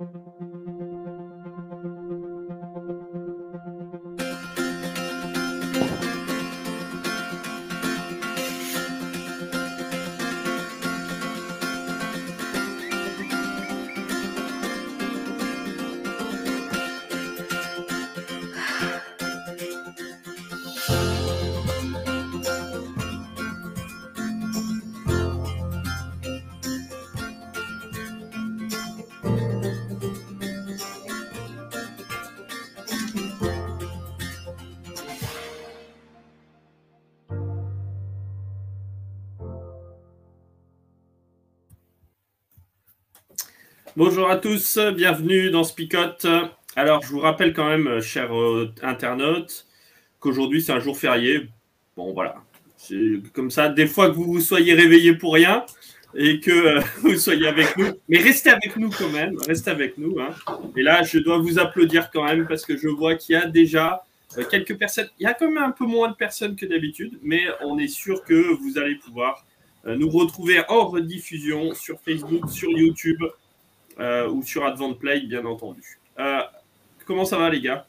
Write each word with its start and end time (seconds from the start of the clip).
Música 0.00 0.89
Bonjour 43.96 44.30
à 44.30 44.36
tous, 44.36 44.78
bienvenue 44.94 45.50
dans 45.50 45.64
Spicote. 45.64 46.24
Alors, 46.76 47.02
je 47.02 47.08
vous 47.08 47.18
rappelle 47.18 47.52
quand 47.52 47.68
même, 47.68 47.88
euh, 47.88 48.00
chers 48.00 48.32
euh, 48.38 48.72
internautes, 48.82 49.66
qu'aujourd'hui 50.20 50.62
c'est 50.62 50.70
un 50.70 50.78
jour 50.78 50.96
férié. 50.96 51.48
Bon, 51.96 52.12
voilà. 52.12 52.36
C'est 52.76 53.20
comme 53.34 53.50
ça, 53.50 53.68
des 53.68 53.88
fois 53.88 54.08
que 54.08 54.14
vous 54.14 54.26
vous 54.26 54.40
soyez 54.40 54.74
réveillés 54.74 55.14
pour 55.14 55.34
rien 55.34 55.66
et 56.14 56.38
que 56.38 56.52
euh, 56.52 56.80
vous 57.00 57.16
soyez 57.16 57.48
avec 57.48 57.76
nous. 57.76 57.88
Mais 58.08 58.18
restez 58.18 58.50
avec 58.50 58.76
nous 58.76 58.90
quand 58.90 59.10
même, 59.10 59.36
restez 59.48 59.72
avec 59.72 59.98
nous. 59.98 60.20
Hein. 60.20 60.30
Et 60.76 60.82
là, 60.82 61.02
je 61.02 61.18
dois 61.18 61.38
vous 61.38 61.58
applaudir 61.58 62.12
quand 62.12 62.24
même 62.24 62.46
parce 62.46 62.64
que 62.64 62.76
je 62.76 62.86
vois 62.86 63.16
qu'il 63.16 63.32
y 63.32 63.38
a 63.38 63.46
déjà 63.46 64.04
quelques 64.50 64.78
personnes. 64.78 65.08
Il 65.18 65.24
y 65.24 65.26
a 65.26 65.34
quand 65.34 65.50
même 65.50 65.64
un 65.64 65.72
peu 65.72 65.84
moins 65.84 66.10
de 66.10 66.14
personnes 66.14 66.54
que 66.54 66.64
d'habitude, 66.64 67.18
mais 67.24 67.42
on 67.62 67.76
est 67.76 67.88
sûr 67.88 68.22
que 68.22 68.54
vous 68.54 68.78
allez 68.78 68.94
pouvoir 68.94 69.44
nous 69.84 70.10
retrouver 70.10 70.60
en 70.68 70.86
rediffusion 70.86 71.74
sur 71.74 71.98
Facebook, 72.00 72.48
sur 72.50 72.70
YouTube 72.70 73.24
euh, 74.00 74.28
ou 74.28 74.42
sur 74.42 74.64
Advent 74.64 74.94
Play, 74.94 75.20
bien 75.20 75.44
entendu. 75.44 75.98
Euh, 76.18 76.40
comment 77.06 77.24
ça 77.24 77.38
va, 77.38 77.48
les 77.50 77.60
gars? 77.60 77.86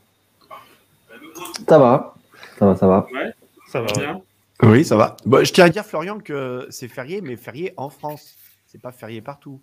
Ça 1.68 1.78
va. 1.80 2.16
Ça 2.58 2.66
va, 2.66 2.76
ça 2.76 2.88
va. 2.88 3.08
Ouais, 3.12 3.34
ça 3.68 3.82
va 3.82 3.92
bien. 3.94 4.22
Oui, 4.64 4.86
ça 4.86 4.96
va. 4.96 5.18
Bon, 5.26 5.44
je 5.44 5.52
tiens 5.52 5.66
à 5.66 5.70
dire, 5.70 5.86
Florian, 5.86 6.20
que 6.20 6.68
c'est 6.70 6.88
férié, 6.88 7.22
mais 7.22 7.36
férié 7.36 7.74
en 7.78 7.90
France. 7.90 8.36
C'est 8.68 8.82
pas 8.82 8.92
férié 8.92 9.22
partout. 9.22 9.60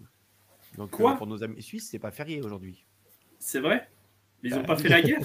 Donc, 0.77 0.91
Quoi? 0.91 1.13
euh, 1.13 1.17
pour 1.17 1.27
nos 1.27 1.43
amis 1.43 1.63
suisses, 1.63 1.89
c'est 1.91 1.99
pas 1.99 2.11
férié 2.11 2.41
aujourd'hui. 2.43 2.85
C'est 3.39 3.61
vrai? 3.61 3.89
Ils 4.43 4.55
n'ont 4.55 4.65
pas 4.65 4.77
fait 4.77 4.89
la 4.89 5.01
guerre? 5.03 5.21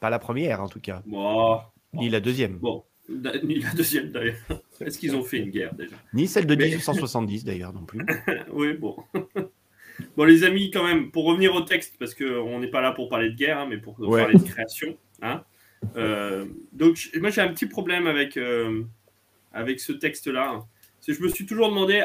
Pas 0.00 0.10
la 0.10 0.18
première, 0.18 0.62
en 0.62 0.68
tout 0.68 0.80
cas. 0.80 1.02
Bon. 1.06 1.60
Ni 1.92 2.08
la 2.08 2.20
deuxième. 2.20 2.56
Bon, 2.58 2.84
ni 3.08 3.60
la 3.60 3.70
deuxième 3.74 4.10
d'ailleurs. 4.10 4.36
Est-ce 4.80 4.98
qu'ils 4.98 5.14
ont 5.14 5.22
fait 5.22 5.38
une 5.38 5.50
guerre 5.50 5.74
déjà? 5.74 5.94
Ni 6.14 6.26
celle 6.26 6.46
de 6.46 6.54
Mais- 6.54 6.64
1870 6.66 7.44
d'ailleurs 7.44 7.72
non 7.72 7.84
plus. 7.84 8.00
Oui, 8.52 8.72
bon. 8.74 8.96
Bon, 10.16 10.24
les 10.24 10.44
amis, 10.44 10.70
quand 10.70 10.84
même, 10.84 11.10
pour 11.10 11.24
revenir 11.24 11.54
au 11.54 11.62
texte, 11.62 11.96
parce 11.98 12.14
qu'on 12.14 12.58
n'est 12.60 12.70
pas 12.70 12.80
là 12.80 12.92
pour 12.92 13.08
parler 13.08 13.30
de 13.30 13.34
guerre, 13.36 13.58
hein, 13.58 13.66
mais 13.68 13.78
pour 13.78 13.98
Ouais. 14.00 14.20
parler 14.20 14.36
de 14.36 14.42
création. 14.42 14.96
hein. 15.22 15.44
Euh, 15.96 16.46
donc, 16.72 16.98
moi, 17.20 17.30
j'ai 17.30 17.40
un 17.40 17.48
petit 17.52 17.66
problème 17.66 18.06
avec, 18.06 18.36
euh, 18.36 18.82
avec 19.52 19.80
ce 19.80 19.92
texte-là. 19.92 20.50
hein. 20.50 20.64
C'est 21.00 21.12
que 21.12 21.18
je 21.18 21.22
me 21.22 21.28
suis 21.28 21.46
toujours 21.46 21.68
demandé 21.68 22.04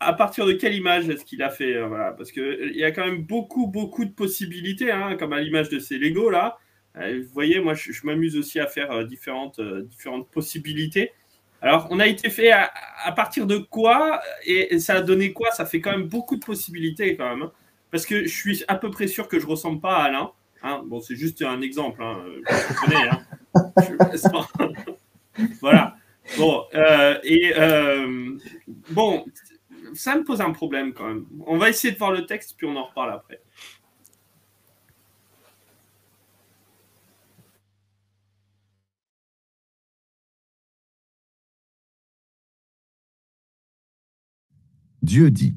à 0.00 0.12
partir 0.12 0.46
de 0.46 0.52
quelle 0.52 0.74
image 0.74 1.08
est-ce 1.08 1.24
qu'il 1.24 1.42
a 1.42 1.50
fait. 1.50 1.74
euh, 1.74 1.86
voilà, 1.88 2.12
parce 2.12 2.30
qu'il 2.32 2.72
y 2.74 2.84
a 2.84 2.90
quand 2.92 3.04
même 3.04 3.22
beaucoup, 3.22 3.66
beaucoup 3.66 4.04
de 4.04 4.12
possibilités, 4.12 4.90
hein, 4.92 5.16
comme 5.18 5.32
à 5.32 5.40
l'image 5.40 5.68
de 5.68 5.78
ces 5.78 5.98
Lego 5.98 6.30
là. 6.30 6.58
Vous 6.94 7.28
voyez, 7.32 7.60
moi, 7.60 7.74
je, 7.74 7.92
je 7.92 8.04
m'amuse 8.06 8.36
aussi 8.36 8.58
à 8.58 8.66
faire 8.66 9.04
différentes, 9.06 9.60
différentes 9.60 10.28
possibilités. 10.30 11.12
Alors, 11.60 11.88
on 11.90 11.98
a 12.00 12.06
été 12.06 12.30
fait 12.30 12.50
à, 12.52 12.70
à 13.04 13.12
partir 13.12 13.46
de 13.46 13.58
quoi 13.58 14.20
et, 14.44 14.74
et 14.74 14.78
ça 14.78 14.94
a 14.94 15.00
donné 15.00 15.32
quoi? 15.32 15.50
Ça 15.50 15.66
fait 15.66 15.80
quand 15.80 15.90
même 15.90 16.04
beaucoup 16.08 16.36
de 16.36 16.44
possibilités 16.44 17.16
quand 17.16 17.28
même. 17.30 17.42
hein. 17.42 17.52
Parce 17.90 18.06
que 18.06 18.24
je 18.24 18.28
suis 18.34 18.64
à 18.68 18.76
peu 18.76 18.90
près 18.90 19.06
sûr 19.06 19.28
que 19.28 19.38
je 19.40 19.46
ressemble 19.46 19.80
pas 19.80 19.96
à 19.96 20.04
Alain. 20.04 20.30
hein. 20.62 20.82
Bon, 20.86 21.00
c'est 21.00 21.16
juste 21.16 21.42
un 21.42 21.60
exemple. 21.60 22.02
Hein. 22.02 22.18
Je 22.48 22.80
connais. 22.80 23.08
Hein. 23.08 23.20
Je- 23.82 24.28
pas- 24.30 24.48
voilà. 25.60 25.96
Bon, 26.36 26.64
euh, 26.74 27.18
et 27.24 27.52
euh, 27.56 28.36
bon, 28.90 29.24
ça 29.94 30.16
me 30.16 30.24
pose 30.24 30.40
un 30.40 30.50
problème 30.52 30.92
quand 30.92 31.06
même. 31.06 31.26
On 31.46 31.56
va 31.58 31.70
essayer 31.70 31.92
de 31.94 31.98
voir 31.98 32.12
le 32.12 32.26
texte, 32.26 32.54
puis 32.56 32.66
on 32.66 32.76
en 32.76 32.84
reparle 32.84 33.12
après. 33.12 33.40
Dieu 45.08 45.30
dit 45.30 45.56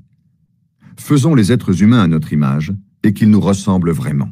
Faisons 0.95 1.35
les 1.35 1.51
êtres 1.51 1.83
humains 1.83 2.03
à 2.03 2.07
notre 2.07 2.31
image 2.31 2.73
et 3.03 3.11
qu'ils 3.11 3.29
nous 3.29 3.41
ressemblent 3.41 3.91
vraiment. 3.91 4.29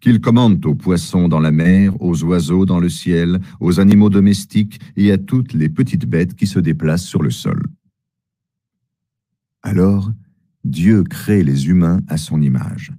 Qu'ils 0.00 0.20
commandent 0.20 0.64
aux 0.64 0.76
poissons 0.76 1.26
dans 1.26 1.40
la 1.40 1.50
mer, 1.50 2.00
aux 2.00 2.22
oiseaux 2.22 2.64
dans 2.64 2.78
le 2.78 2.88
ciel, 2.88 3.40
aux 3.58 3.80
animaux 3.80 4.08
domestiques 4.08 4.80
et 4.96 5.10
à 5.10 5.18
toutes 5.18 5.52
les 5.52 5.68
petites 5.68 6.06
bêtes 6.06 6.36
qui 6.36 6.46
se 6.46 6.60
déplacent 6.60 7.08
sur 7.08 7.24
le 7.24 7.32
sol. 7.32 7.60
Alors, 9.62 10.12
Dieu 10.62 11.02
crée 11.02 11.42
les 11.42 11.66
humains 11.66 12.02
à 12.06 12.18
son 12.18 12.40
image. 12.40 12.92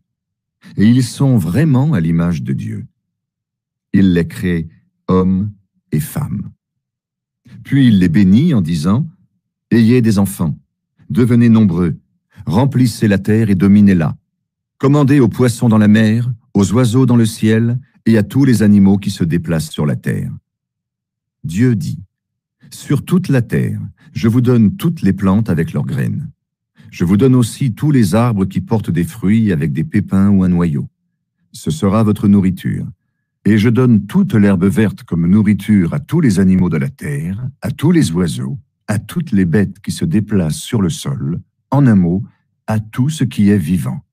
Et 0.76 0.86
ils 0.86 1.04
sont 1.04 1.38
vraiment 1.38 1.94
à 1.94 2.02
l'image 2.02 2.44
de 2.44 2.52
Dieu. 2.52 2.86
Il 3.94 4.12
les 4.14 4.28
crée 4.28 4.68
hommes 5.08 5.50
et 5.94 6.02
femmes. 6.02 6.52
Puis 7.64 7.88
il 7.88 8.00
les 8.00 8.10
bénit 8.10 8.54
en 8.54 8.60
disant 8.62 9.08
Ayez 9.74 10.02
des 10.02 10.20
enfants, 10.20 10.58
devenez 11.10 11.48
nombreux, 11.48 11.96
remplissez 12.46 13.08
la 13.08 13.18
terre 13.18 13.50
et 13.50 13.56
dominez-la. 13.56 14.18
Commandez 14.78 15.22
aux 15.22 15.30
poissons 15.30 15.70
dans 15.70 15.78
la 15.78 15.88
mer, 15.88 16.30
aux 16.54 16.74
oiseaux 16.74 17.06
dans 17.06 17.16
le 17.16 17.26
ciel 17.26 17.80
et 18.06 18.18
à 18.18 18.24
tous 18.24 18.44
les 18.44 18.64
animaux 18.64 18.98
qui 18.98 19.12
se 19.12 19.24
déplacent 19.24 19.72
sur 19.72 19.86
la 19.86 19.96
terre. 19.96 20.30
Dieu 21.46 21.76
dit, 21.76 22.04
Sur 22.70 23.06
toute 23.06 23.30
la 23.30 23.42
terre, 23.42 23.80
je 24.12 24.28
vous 24.28 24.42
donne 24.42 24.76
toutes 24.76 25.04
les 25.04 25.14
plantes 25.14 25.50
avec 25.50 25.72
leurs 25.72 25.86
graines. 25.86 26.30
Je 26.90 27.06
vous 27.06 27.16
donne 27.16 27.36
aussi 27.36 27.74
tous 27.74 27.92
les 27.92 28.14
arbres 28.14 28.44
qui 28.44 28.60
portent 28.60 28.92
des 28.92 29.06
fruits 29.06 29.54
avec 29.54 29.72
des 29.72 29.86
pépins 29.86 30.30
ou 30.30 30.44
un 30.44 30.50
noyau. 30.50 30.90
Ce 31.54 31.72
sera 31.72 32.04
votre 32.04 32.28
nourriture. 32.28 32.86
Et 33.46 33.58
je 33.58 33.70
donne 33.70 34.06
toute 34.06 34.34
l'herbe 34.34 34.66
verte 34.66 35.04
comme 35.04 35.28
nourriture 35.28 35.94
à 35.94 36.02
tous 36.02 36.20
les 36.20 36.42
animaux 36.42 36.70
de 36.70 36.78
la 36.78 36.90
terre, 36.90 37.48
à 37.62 37.72
tous 37.72 37.92
les 37.92 38.12
oiseaux, 38.12 38.60
à 38.92 39.00
toutes 39.00 39.32
les 39.32 39.46
bêtes 39.46 39.80
qui 39.80 39.94
se 39.94 40.04
déplacent 40.04 40.60
sur 40.60 40.82
le 40.82 40.90
sol, 40.90 41.42
en 41.70 41.88
un 41.88 41.96
mot, 41.96 42.26
à 42.68 42.82
tout 42.82 43.10
ce 43.10 43.24
qui 43.24 43.50
est 43.50 43.58
vivant. 43.58 44.06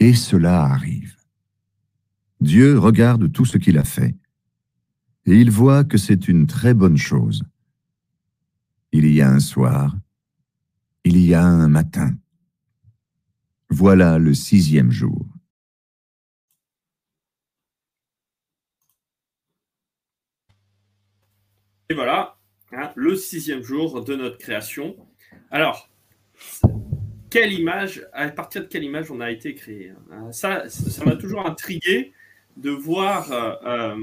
Et 0.00 0.14
cela 0.14 0.62
arrive. 0.62 1.14
Dieu 2.40 2.78
regarde 2.78 3.30
tout 3.30 3.44
ce 3.44 3.58
qu'il 3.58 3.76
a 3.76 3.84
fait, 3.84 4.16
et 5.26 5.38
il 5.38 5.50
voit 5.50 5.84
que 5.84 5.98
c'est 5.98 6.26
une 6.26 6.46
très 6.46 6.72
bonne 6.72 6.96
chose. 6.96 7.44
Il 8.92 9.06
y 9.12 9.20
a 9.20 9.30
un 9.30 9.40
soir, 9.40 9.94
il 11.04 11.18
y 11.18 11.34
a 11.34 11.44
un 11.44 11.68
matin. 11.68 12.16
Voilà 13.68 14.18
le 14.18 14.32
sixième 14.32 14.90
jour. 14.90 15.26
Et 21.90 21.94
voilà, 21.94 22.35
hein, 22.76 22.92
le 22.94 23.16
sixième 23.16 23.62
jour 23.62 24.04
de 24.04 24.14
notre 24.14 24.38
création. 24.38 24.96
Alors, 25.50 25.88
quelle 27.30 27.52
image, 27.52 28.06
à 28.12 28.28
partir 28.28 28.62
de 28.62 28.66
quelle 28.68 28.84
image 28.84 29.10
on 29.10 29.20
a 29.20 29.30
été 29.30 29.54
créé 29.54 29.92
hein? 30.12 30.30
Ça, 30.32 30.68
ça 30.68 31.04
m'a 31.04 31.16
toujours 31.16 31.44
intrigué 31.46 32.12
de 32.56 32.70
voir, 32.70 33.32
euh, 33.32 33.96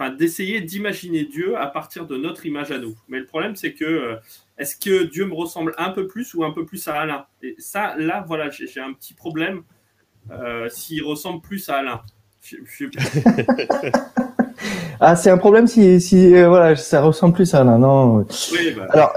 euh, 0.00 0.10
d'essayer 0.10 0.60
d'imaginer 0.60 1.24
Dieu 1.24 1.56
à 1.56 1.66
partir 1.68 2.06
de 2.06 2.16
notre 2.16 2.44
image 2.44 2.70
à 2.70 2.78
nous. 2.78 2.98
Mais 3.08 3.18
le 3.18 3.26
problème, 3.26 3.56
c'est 3.56 3.72
que 3.72 3.84
euh, 3.84 4.16
est-ce 4.58 4.76
que 4.76 5.04
Dieu 5.04 5.24
me 5.24 5.34
ressemble 5.34 5.74
un 5.78 5.90
peu 5.90 6.06
plus 6.06 6.34
ou 6.34 6.44
un 6.44 6.50
peu 6.50 6.66
plus 6.66 6.86
à 6.88 7.00
Alain? 7.00 7.26
Et 7.42 7.54
ça, 7.58 7.96
là, 7.96 8.24
voilà, 8.26 8.50
j'ai 8.50 8.80
un 8.80 8.92
petit 8.92 9.14
problème 9.14 9.62
s'il 10.68 11.02
ressemble 11.04 11.40
plus 11.42 11.68
à 11.68 11.76
Alain. 11.76 12.02
Je- 12.42 12.56
je- 12.64 12.86
Ah, 15.00 15.16
c'est 15.16 15.30
un 15.30 15.38
problème 15.38 15.66
si, 15.66 16.00
si 16.00 16.34
euh, 16.34 16.48
voilà, 16.48 16.76
ça 16.76 17.02
ressemble 17.02 17.34
plus 17.34 17.54
à 17.54 17.62
un. 17.62 17.78
Non. 17.78 18.18
oui, 18.52 18.74
bah, 18.76 18.86
Alors, 18.90 19.12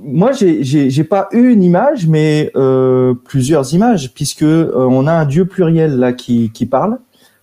moi, 0.00 0.32
j'ai- 0.32 1.04
pas 1.04 1.28
eu 1.32 1.50
une 1.50 1.62
image, 1.62 2.06
mais 2.06 2.50
euh, 2.56 3.14
plusieurs 3.14 3.72
images, 3.74 4.12
puisque 4.14 4.42
euh, 4.42 4.72
on 4.74 5.06
a 5.06 5.12
un 5.12 5.24
Dieu 5.24 5.46
pluriel 5.46 5.98
là 5.98 6.12
qui, 6.12 6.50
qui 6.50 6.66
parle. 6.66 6.98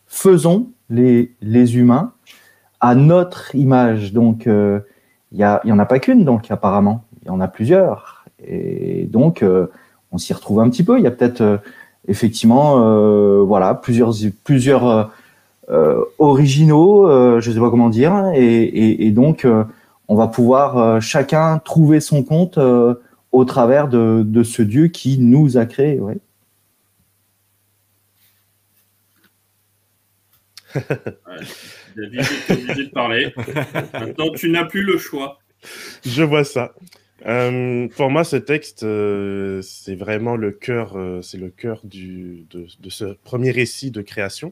Faisons 0.07 0.67
les, 0.89 1.31
les 1.41 1.77
humains 1.77 2.13
à 2.79 2.95
notre 2.95 3.55
image. 3.55 4.13
Donc, 4.13 4.47
euh, 4.47 4.79
il 5.31 5.39
y, 5.39 5.43
a, 5.43 5.61
il 5.63 5.69
y 5.69 5.71
en 5.73 5.79
a 5.79 5.85
pas 5.85 5.99
qu'une, 5.99 6.23
donc 6.25 6.51
apparemment, 6.51 7.03
il 7.23 7.27
y 7.27 7.31
en 7.31 7.41
a 7.41 7.47
plusieurs. 7.47 8.25
Et 8.45 9.05
donc, 9.11 9.41
euh, 9.41 9.67
on 10.11 10.17
s'y 10.17 10.33
retrouve 10.33 10.59
un 10.59 10.69
petit 10.69 10.83
peu. 10.83 10.97
Il 10.99 11.03
y 11.03 11.07
a 11.07 11.11
peut-être 11.11 11.41
euh, 11.41 11.57
effectivement, 12.07 13.43
voilà, 13.45 13.73
plusieurs, 13.73 14.11
plusieurs 14.43 15.11
originaux, 16.19 17.39
je 17.39 17.49
ne 17.49 17.53
sais 17.53 17.59
pas 17.59 17.69
comment 17.69 17.89
dire, 17.89 18.31
et, 18.35 19.11
donc 19.11 19.47
on 20.07 20.15
va 20.15 20.27
pouvoir 20.27 21.01
chacun 21.01 21.59
trouver 21.59 21.99
son 21.99 22.23
compte 22.23 22.59
au 23.31 23.45
travers 23.45 23.87
de, 23.87 24.43
ce 24.43 24.61
Dieu 24.61 24.87
qui 24.87 25.17
nous 25.17 25.57
a 25.57 25.65
créés. 25.65 25.99
Ouais. 25.99 26.17
David 31.95 32.21
est 32.21 32.51
obligé 32.51 32.85
de 32.85 32.91
parler. 32.91 33.33
Maintenant, 33.93 34.31
tu 34.35 34.49
n'as 34.49 34.65
plus 34.65 34.83
le 34.83 34.97
choix. 34.97 35.39
Je 36.05 36.23
vois 36.23 36.43
ça. 36.43 36.73
Euh, 37.25 37.87
pour 37.95 38.09
moi, 38.09 38.23
ce 38.23 38.35
texte, 38.35 38.83
euh, 38.83 39.61
c'est 39.61 39.95
vraiment 39.95 40.35
le 40.35 40.51
cœur, 40.51 40.97
euh, 40.97 41.21
c'est 41.21 41.37
le 41.37 41.49
cœur 41.49 41.79
du, 41.83 42.45
de, 42.49 42.89
ce 42.89 43.05
premier 43.23 43.51
récit 43.51 43.91
de 43.91 44.01
création, 44.01 44.51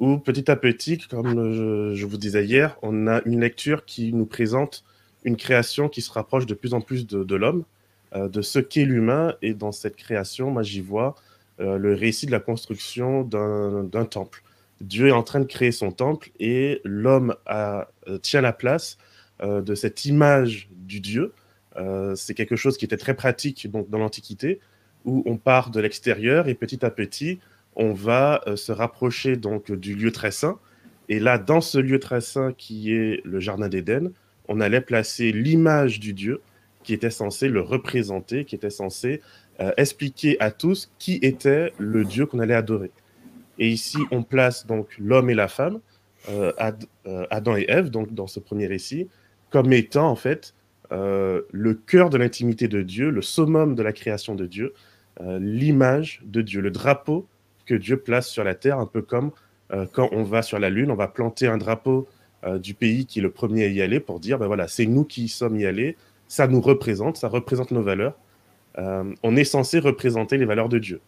où 0.00 0.18
petit 0.18 0.50
à 0.50 0.56
petit, 0.56 0.98
comme 0.98 1.94
je, 1.94 2.06
vous 2.06 2.16
disais 2.16 2.44
hier, 2.44 2.76
on 2.82 3.06
a 3.06 3.20
une 3.24 3.40
lecture 3.40 3.84
qui 3.84 4.12
nous 4.12 4.26
présente 4.26 4.84
une 5.24 5.36
création 5.36 5.88
qui 5.88 6.02
se 6.02 6.12
rapproche 6.12 6.46
de 6.46 6.54
plus 6.54 6.74
en 6.74 6.80
plus 6.80 7.06
de, 7.06 7.34
l'homme, 7.34 7.64
de 8.14 8.40
ce 8.40 8.60
qu'est 8.60 8.84
l'humain, 8.84 9.34
et 9.42 9.52
dans 9.52 9.72
cette 9.72 9.96
création, 9.96 10.50
moi, 10.50 10.62
j'y 10.62 10.80
vois 10.80 11.16
le 11.58 11.94
récit 11.94 12.26
de 12.26 12.30
la 12.30 12.38
construction 12.38 13.24
d'un 13.24 14.04
temple. 14.04 14.42
Dieu 14.80 15.08
est 15.08 15.12
en 15.12 15.24
train 15.24 15.40
de 15.40 15.46
créer 15.46 15.72
son 15.72 15.90
temple 15.90 16.30
et 16.38 16.80
l'homme 16.84 17.34
tient 18.22 18.40
la 18.40 18.52
place 18.52 18.98
de 19.42 19.74
cette 19.74 20.04
image 20.04 20.68
du 20.70 21.00
Dieu 21.00 21.32
euh, 21.78 22.14
c'est 22.16 22.34
quelque 22.34 22.56
chose 22.56 22.76
qui 22.76 22.84
était 22.84 22.96
très 22.96 23.14
pratique 23.14 23.70
donc, 23.70 23.88
dans 23.88 23.98
l'Antiquité, 23.98 24.60
où 25.04 25.22
on 25.26 25.36
part 25.36 25.70
de 25.70 25.80
l'extérieur 25.80 26.48
et 26.48 26.54
petit 26.54 26.84
à 26.84 26.90
petit, 26.90 27.38
on 27.78 27.92
va 27.92 28.42
euh, 28.46 28.56
se 28.56 28.72
rapprocher 28.72 29.36
donc 29.36 29.72
du 29.72 29.94
lieu 29.94 30.12
très 30.12 30.30
saint. 30.30 30.58
Et 31.08 31.20
là, 31.20 31.38
dans 31.38 31.60
ce 31.60 31.78
lieu 31.78 31.98
très 31.98 32.20
saint 32.20 32.52
qui 32.52 32.92
est 32.92 33.22
le 33.24 33.40
Jardin 33.40 33.68
d'Éden, 33.68 34.12
on 34.48 34.60
allait 34.60 34.80
placer 34.80 35.32
l'image 35.32 36.00
du 36.00 36.12
Dieu 36.12 36.40
qui 36.82 36.92
était 36.92 37.10
censé 37.10 37.48
le 37.48 37.60
représenter, 37.60 38.44
qui 38.44 38.54
était 38.54 38.70
censé 38.70 39.20
euh, 39.60 39.72
expliquer 39.76 40.36
à 40.40 40.50
tous 40.50 40.90
qui 40.98 41.18
était 41.22 41.72
le 41.78 42.04
Dieu 42.04 42.26
qu'on 42.26 42.38
allait 42.38 42.54
adorer. 42.54 42.90
Et 43.58 43.68
ici, 43.68 43.98
on 44.10 44.22
place 44.22 44.66
donc 44.66 44.88
l'homme 44.98 45.30
et 45.30 45.34
la 45.34 45.48
femme, 45.48 45.80
Adam 47.30 47.56
et 47.56 47.64
Ève, 47.68 47.90
donc 47.90 48.12
dans 48.12 48.26
ce 48.26 48.38
premier 48.38 48.66
récit, 48.66 49.08
comme 49.50 49.72
étant 49.72 50.08
en 50.08 50.14
fait 50.14 50.54
euh, 50.92 51.42
le 51.52 51.74
cœur 51.74 52.10
de 52.10 52.16
l'intimité 52.16 52.66
de 52.68 52.82
Dieu, 52.82 53.10
le 53.10 53.22
summum 53.22 53.74
de 53.74 53.82
la 53.82 53.92
création 53.92 54.34
de 54.34 54.46
Dieu, 54.46 54.72
euh, 55.20 55.38
l'image 55.38 56.22
de 56.24 56.40
Dieu, 56.40 56.60
le 56.60 56.70
drapeau 56.70 57.26
que 57.68 57.74
Dieu 57.74 57.98
place 57.98 58.28
sur 58.28 58.44
la 58.44 58.54
terre, 58.54 58.78
un 58.78 58.86
peu 58.86 59.02
comme 59.02 59.30
euh, 59.72 59.86
quand 59.92 60.08
on 60.12 60.22
va 60.22 60.42
sur 60.42 60.58
la 60.58 60.70
Lune, 60.70 60.90
on 60.90 60.96
va 60.96 61.08
planter 61.08 61.46
un 61.46 61.58
drapeau 61.58 62.08
du 62.60 62.72
pays 62.72 63.04
qui 63.04 63.18
est 63.18 63.22
le 63.22 63.32
premier 63.32 63.64
à 63.64 63.66
y 63.66 63.82
aller 63.82 63.98
pour 63.98 64.20
dire, 64.20 64.38
ben 64.38 64.46
voilà, 64.46 64.68
c'est 64.68 64.86
nous 64.86 65.02
qui 65.02 65.24
y 65.24 65.28
sommes 65.28 65.58
y 65.58 65.66
allés, 65.66 65.96
ça 66.28 66.46
nous 66.46 66.60
représente, 66.60 67.16
ça 67.16 67.26
représente 67.26 67.72
nos 67.72 67.82
valeurs. 67.82 68.16
on 68.76 69.34
est 69.34 69.42
censé 69.42 69.80
représenter 69.80 70.38
les 70.38 70.44
valeurs 70.44 70.68
de 70.68 70.78
Dieu. 70.78 71.00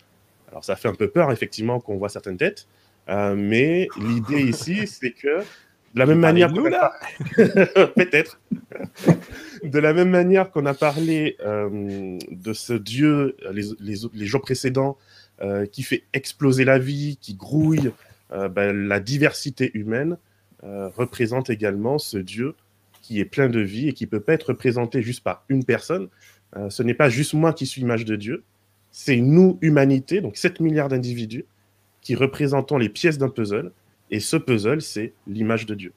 Alors 0.48 0.64
ça 0.64 0.74
fait 0.74 0.88
un 0.88 0.94
peu 0.94 1.06
peur, 1.06 1.30
effectivement, 1.30 1.78
qu'on 1.78 1.98
voit 1.98 2.08
certaines 2.08 2.36
têtes, 2.36 2.66
mais 3.06 3.86
l'idée 3.96 4.42
ici, 4.42 4.88
c'est 4.88 5.12
que 5.12 5.44
de 5.94 5.98
la 5.98 6.06
même 6.06 6.20
manière, 6.20 6.52
peut-être. 7.36 8.40
de 9.64 9.78
la 9.78 9.92
même 9.92 10.10
manière 10.10 10.50
qu'on 10.50 10.66
a 10.66 10.74
parlé 10.74 11.36
euh, 11.44 12.16
de 12.30 12.52
ce 12.52 12.72
Dieu 12.72 13.36
les, 13.52 13.96
les, 14.12 14.26
jours 14.26 14.40
précédents 14.40 14.96
euh, 15.42 15.66
qui 15.66 15.82
fait 15.82 16.04
exploser 16.12 16.64
la 16.64 16.78
vie, 16.78 17.18
qui 17.20 17.34
grouille 17.34 17.92
euh, 18.32 18.48
ben, 18.48 18.76
la 18.88 19.00
diversité 19.00 19.70
humaine, 19.74 20.16
représente 20.62 21.48
également 21.48 21.96
ce 21.96 22.18
Dieu 22.18 22.54
qui 23.00 23.18
est 23.18 23.24
plein 23.24 23.48
de 23.48 23.60
vie 23.60 23.88
et 23.88 23.94
qui 23.94 24.06
peut 24.06 24.20
pas 24.20 24.34
être 24.34 24.48
représenté 24.48 25.00
juste 25.00 25.24
par 25.24 25.42
une 25.48 25.64
personne. 25.64 26.08
ce 26.68 26.82
n'est 26.82 26.92
pas 26.92 27.08
juste 27.08 27.32
moi 27.32 27.54
qui 27.54 27.64
suis 27.64 27.80
l'image 27.80 28.04
de 28.04 28.14
Dieu, 28.14 28.44
c'est 28.90 29.16
nous, 29.16 29.56
humanité, 29.62 30.20
donc 30.20 30.36
7 30.36 30.60
milliards 30.60 30.90
d'individus, 30.90 31.46
qui 32.02 32.14
représentons 32.14 32.76
les 32.76 32.90
pièces 32.90 33.16
d'un 33.16 33.30
puzzle 33.30 33.72
et 34.10 34.20
ce 34.20 34.36
puzzle, 34.36 34.82
c'est 34.82 35.14
l'image 35.26 35.64
de 35.66 35.74
Dieu. 35.74 35.92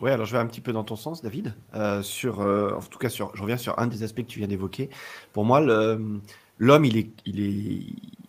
Oui, 0.00 0.10
alors 0.10 0.26
je 0.26 0.32
vais 0.32 0.38
un 0.38 0.46
petit 0.46 0.60
peu 0.60 0.72
dans 0.72 0.84
ton 0.84 0.96
sens, 0.96 1.22
David. 1.22 1.54
Euh, 1.74 2.02
sur, 2.02 2.40
euh, 2.40 2.72
en 2.72 2.80
tout 2.80 2.98
cas, 2.98 3.08
sur, 3.08 3.34
je 3.34 3.42
reviens 3.42 3.56
sur 3.56 3.78
un 3.78 3.86
des 3.86 4.02
aspects 4.02 4.22
que 4.22 4.26
tu 4.26 4.38
viens 4.40 4.48
d'évoquer. 4.48 4.90
Pour 5.32 5.44
moi, 5.44 5.60
l'homme, 5.60 6.84
il 6.84 6.96
est, 6.98 7.08
il 7.24 7.40
est, 7.40 7.82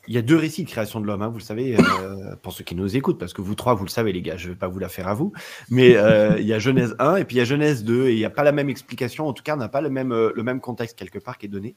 il 0.08 0.14
y 0.14 0.18
a 0.18 0.22
deux 0.22 0.38
récits 0.38 0.64
de 0.64 0.70
création 0.70 1.00
de 1.00 1.06
l'homme. 1.06 1.22
Hein, 1.22 1.30
vous 1.30 1.38
le 1.38 1.44
savez, 1.44 1.78
euh, 1.78 2.36
pour 2.42 2.54
ceux 2.54 2.64
qui 2.64 2.76
nous 2.76 2.96
écoutent, 2.96 3.20
parce 3.20 3.34
que 3.34 3.42
vous 3.42 3.56
trois, 3.56 3.74
vous 3.74 3.86
le 3.86 3.90
savez, 3.90 4.14
les 4.14 4.22
gars. 4.22 4.38
Je 4.38 4.48
ne 4.48 4.54
vais 4.54 4.58
pas 4.58 4.68
vous 4.68 4.80
la 4.80 4.90
faire 4.90 5.08
à 5.08 5.14
vous, 5.14 5.34
mais 5.70 5.92
il 6.40 6.46
y 6.46 6.54
a 6.54 6.60
Genèse 6.60 6.96
1 7.00 7.18
et 7.18 7.26
puis 7.26 7.36
il 7.36 7.40
y 7.40 7.42
a 7.42 7.46
Genèse 7.46 7.84
2 7.84 8.08
et 8.08 8.14
il 8.14 8.18
n'y 8.18 8.26
a 8.26 8.30
pas 8.30 8.44
la 8.44 8.52
même 8.52 8.70
explication. 8.70 9.28
En 9.28 9.34
tout 9.34 9.44
cas, 9.44 9.56
on 9.56 9.58
n'a 9.58 9.70
pas 9.70 9.82
le 9.82 9.90
même, 9.90 10.14
le 10.14 10.44
même 10.44 10.62
contexte 10.62 10.98
quelque 10.98 11.20
part 11.20 11.38
qui 11.38 11.48
est 11.48 11.50
donné. 11.50 11.76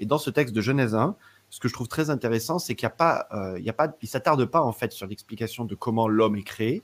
Et 0.00 0.06
dans 0.06 0.18
ce 0.18 0.30
texte 0.30 0.54
de 0.54 0.60
Genèse 0.60 0.94
1, 0.94 1.16
ce 1.52 1.60
que 1.60 1.68
je 1.68 1.74
trouve 1.74 1.86
très 1.86 2.08
intéressant, 2.08 2.58
c'est 2.58 2.74
qu'il 2.74 2.86
n'y 2.86 2.92
a 2.92 2.96
pas, 2.96 3.28
euh, 3.32 3.58
il 3.58 3.64
y 3.64 3.68
a 3.68 3.74
pas, 3.74 3.94
il 4.00 4.08
s'attarde 4.08 4.42
pas 4.46 4.62
en 4.62 4.72
fait 4.72 4.90
sur 4.90 5.06
l'explication 5.06 5.66
de 5.66 5.74
comment 5.74 6.08
l'homme 6.08 6.34
est 6.36 6.44
créé. 6.44 6.82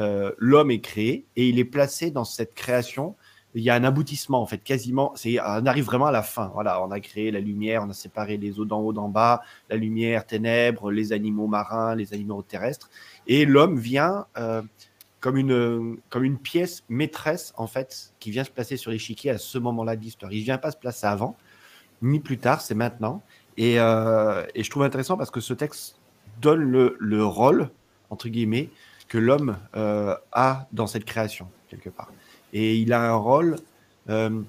Euh, 0.00 0.32
l'homme 0.38 0.72
est 0.72 0.80
créé 0.80 1.24
et 1.36 1.48
il 1.48 1.60
est 1.60 1.64
placé 1.64 2.10
dans 2.10 2.24
cette 2.24 2.52
création. 2.52 3.14
Il 3.54 3.62
y 3.62 3.70
a 3.70 3.74
un 3.74 3.84
aboutissement 3.84 4.42
en 4.42 4.46
fait, 4.46 4.58
quasiment. 4.58 5.12
C'est, 5.16 5.40
on 5.40 5.66
arrive 5.66 5.84
vraiment 5.84 6.06
à 6.06 6.12
la 6.12 6.22
fin. 6.22 6.50
Voilà, 6.54 6.82
on 6.82 6.90
a 6.90 7.00
créé 7.00 7.30
la 7.30 7.40
lumière, 7.40 7.82
on 7.84 7.90
a 7.90 7.94
séparé 7.94 8.36
les 8.36 8.60
eaux 8.60 8.64
d'en 8.64 8.80
haut, 8.80 8.92
d'en 8.92 9.08
bas, 9.08 9.42
la 9.70 9.76
lumière, 9.76 10.26
ténèbres, 10.26 10.90
les 10.90 11.12
animaux 11.12 11.46
marins, 11.46 11.94
les 11.94 12.12
animaux 12.12 12.42
terrestres, 12.42 12.90
et 13.26 13.44
l'homme 13.46 13.78
vient. 13.78 14.26
Euh, 14.36 14.62
comme 15.20 15.36
une, 15.36 15.98
comme 16.10 16.22
une 16.22 16.38
pièce 16.38 16.84
maîtresse, 16.88 17.52
en 17.56 17.66
fait, 17.66 18.12
qui 18.20 18.30
vient 18.30 18.44
se 18.44 18.50
placer 18.50 18.76
sur 18.76 18.92
l'échiquier 18.92 19.32
à 19.32 19.38
ce 19.38 19.58
moment-là 19.58 19.96
de 19.96 20.00
l'histoire. 20.00 20.32
Il 20.32 20.44
vient 20.44 20.58
pas 20.58 20.70
se 20.70 20.76
placer 20.76 21.06
avant, 21.06 21.36
ni 22.02 22.20
plus 22.20 22.38
tard, 22.38 22.60
c'est 22.60 22.76
maintenant. 22.76 23.22
Euh, 23.58 24.46
et, 24.54 24.62
je 24.62 24.70
trouve 24.70 24.84
intéressant 24.84 25.16
parce 25.16 25.30
que 25.30 25.40
ce 25.40 25.54
texte 25.54 25.98
donne 26.40 26.62
le, 26.62 27.24
rôle, 27.24 27.70
entre 28.10 28.28
guillemets, 28.28 28.70
que 29.08 29.18
l'homme 29.18 29.56
euh, 29.74 30.14
a 30.32 30.68
dans 30.72 30.86
cette 30.86 31.04
création, 31.04 31.48
quelque 31.68 31.90
part. 31.90 32.12
Et 32.52 32.76
il 32.76 32.92
a 32.92 33.10
un 33.10 33.14
rôle, 33.14 33.56
euh, 34.08 34.40